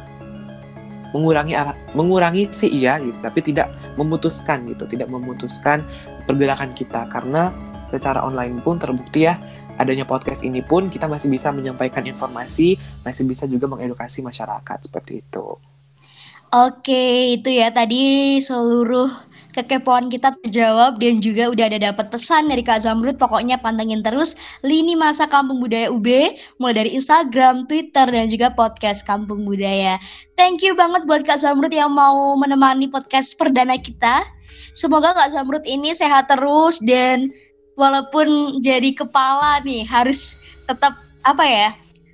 mengurangi 1.13 1.53
mengurangi 1.93 2.49
sih 2.49 2.69
iya 2.69 2.97
gitu 3.01 3.17
tapi 3.21 3.41
tidak 3.41 3.69
memutuskan 3.97 4.65
gitu 4.69 4.85
tidak 4.89 5.09
memutuskan 5.09 5.85
pergerakan 6.25 6.73
kita 6.73 7.05
karena 7.09 7.53
secara 7.89 8.21
online 8.25 8.61
pun 8.65 8.81
terbukti 8.81 9.29
ya 9.29 9.37
adanya 9.77 10.05
podcast 10.05 10.45
ini 10.45 10.61
pun 10.61 10.89
kita 10.89 11.09
masih 11.09 11.29
bisa 11.29 11.49
menyampaikan 11.49 12.05
informasi, 12.05 12.77
masih 13.01 13.23
bisa 13.25 13.49
juga 13.49 13.65
mengedukasi 13.69 14.21
masyarakat 14.21 14.77
seperti 14.89 15.25
itu. 15.25 15.57
Oke, 16.53 17.33
itu 17.33 17.49
ya 17.49 17.73
tadi 17.73 18.37
seluruh 18.37 19.09
kekepoan 19.57 20.09
kita 20.09 20.33
terjawab 20.41 20.97
dan 20.97 21.17
juga 21.17 21.49
udah 21.49 21.65
ada 21.69 21.79
dapat 21.81 22.09
pesan 22.13 22.49
dari 22.49 22.61
Kak 22.65 22.85
Zamrud. 22.85 23.17
Pokoknya 23.17 23.57
pantengin 23.57 24.05
terus 24.05 24.37
lini 24.65 24.93
masa 24.93 25.29
Kampung 25.29 25.61
Budaya 25.61 25.89
UB 25.89 26.05
mulai 26.61 26.85
dari 26.85 26.91
Instagram, 26.93 27.69
Twitter 27.69 28.05
dan 28.09 28.29
juga 28.29 28.53
podcast 28.53 29.05
Kampung 29.05 29.45
Budaya. 29.45 30.01
Thank 30.37 30.65
you 30.65 30.77
banget 30.77 31.09
buat 31.09 31.25
Kak 31.25 31.41
Zamrud 31.41 31.73
yang 31.73 31.93
mau 31.93 32.37
menemani 32.37 32.89
podcast 32.89 33.33
perdana 33.37 33.77
kita. 33.81 34.25
Semoga 34.73 35.13
Kak 35.13 35.33
Zamrud 35.33 35.65
ini 35.65 35.93
sehat 35.93 36.29
terus 36.29 36.81
dan 36.81 37.29
walaupun 37.73 38.59
jadi 38.61 38.93
kepala 38.93 39.61
nih 39.65 39.85
harus 39.85 40.37
tetap 40.65 40.97
apa 41.23 41.45
ya 41.45 41.69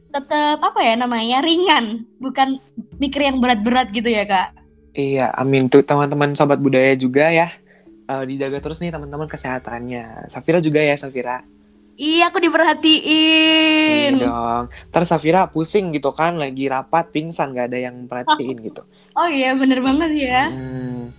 tetap 0.10 0.58
apa 0.62 0.80
ya 0.82 0.98
namanya 0.98 1.46
ringan 1.46 2.06
bukan 2.18 2.58
mikir 2.98 3.30
yang 3.30 3.38
berat-berat 3.38 3.94
gitu 3.94 4.10
ya 4.10 4.26
kak 4.26 4.56
iya 4.98 5.30
amin 5.38 5.70
tuh 5.70 5.86
teman-teman 5.86 6.34
sobat 6.34 6.58
budaya 6.58 6.98
juga 6.98 7.30
ya 7.30 7.54
uh, 8.10 8.24
dijaga 8.26 8.58
terus 8.58 8.82
nih 8.82 8.90
teman-teman 8.90 9.30
kesehatannya 9.30 10.32
Safira 10.34 10.58
juga 10.60 10.82
ya 10.82 10.98
Safira 10.98 11.46
Iya, 12.00 12.32
aku 12.32 12.40
diperhatiin. 12.40 14.24
Iya 14.24 14.24
dong. 14.24 14.72
Terus 14.88 15.12
Safira 15.12 15.52
pusing 15.52 15.92
gitu 15.92 16.16
kan, 16.16 16.40
lagi 16.40 16.72
rapat, 16.72 17.12
pingsan, 17.12 17.52
gak 17.52 17.76
ada 17.76 17.92
yang 17.92 18.08
perhatiin 18.08 18.58
gitu. 18.64 18.88
Oh 19.20 19.28
iya, 19.28 19.52
bener 19.52 19.84
banget 19.84 20.16
ya. 20.16 20.48
Hmm. 20.48 21.12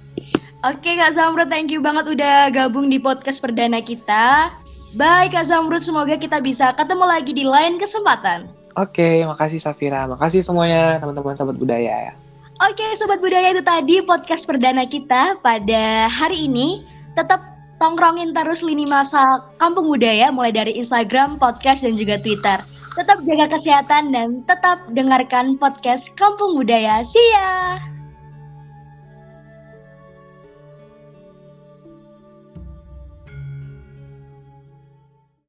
Oke 0.60 0.92
Kak 0.92 1.16
Zamrud, 1.16 1.48
thank 1.48 1.72
you 1.72 1.80
banget 1.80 2.04
udah 2.04 2.52
gabung 2.52 2.92
di 2.92 3.00
podcast 3.00 3.40
perdana 3.40 3.80
kita. 3.80 4.52
Bye 4.92 5.32
Kak 5.32 5.48
Zamrud, 5.48 5.80
semoga 5.80 6.20
kita 6.20 6.36
bisa 6.36 6.76
ketemu 6.76 7.04
lagi 7.08 7.32
di 7.32 7.48
lain 7.48 7.80
kesempatan. 7.80 8.44
Oke, 8.76 9.24
makasih 9.24 9.56
Safira. 9.56 10.04
Makasih 10.04 10.44
semuanya 10.44 11.00
teman-teman 11.00 11.32
Sobat 11.32 11.56
Budaya 11.56 12.12
ya. 12.12 12.14
Oke 12.60 12.84
Sobat 13.00 13.24
Budaya 13.24 13.56
itu 13.56 13.64
tadi 13.64 14.04
podcast 14.04 14.44
perdana 14.44 14.84
kita 14.84 15.40
pada 15.40 16.12
hari 16.12 16.44
ini. 16.44 16.84
Tetap 17.16 17.40
tongkrongin 17.80 18.36
terus 18.36 18.60
lini 18.60 18.84
masa 18.84 19.40
Kampung 19.56 19.88
Budaya 19.88 20.28
mulai 20.28 20.52
dari 20.52 20.76
Instagram, 20.76 21.40
podcast, 21.40 21.88
dan 21.88 21.96
juga 21.96 22.20
Twitter. 22.20 22.60
Tetap 23.00 23.24
jaga 23.24 23.56
kesehatan 23.56 24.12
dan 24.12 24.44
tetap 24.44 24.76
dengarkan 24.92 25.56
podcast 25.56 26.12
Kampung 26.20 26.52
Budaya. 26.52 27.00
See 27.00 27.28
ya! 27.32 27.80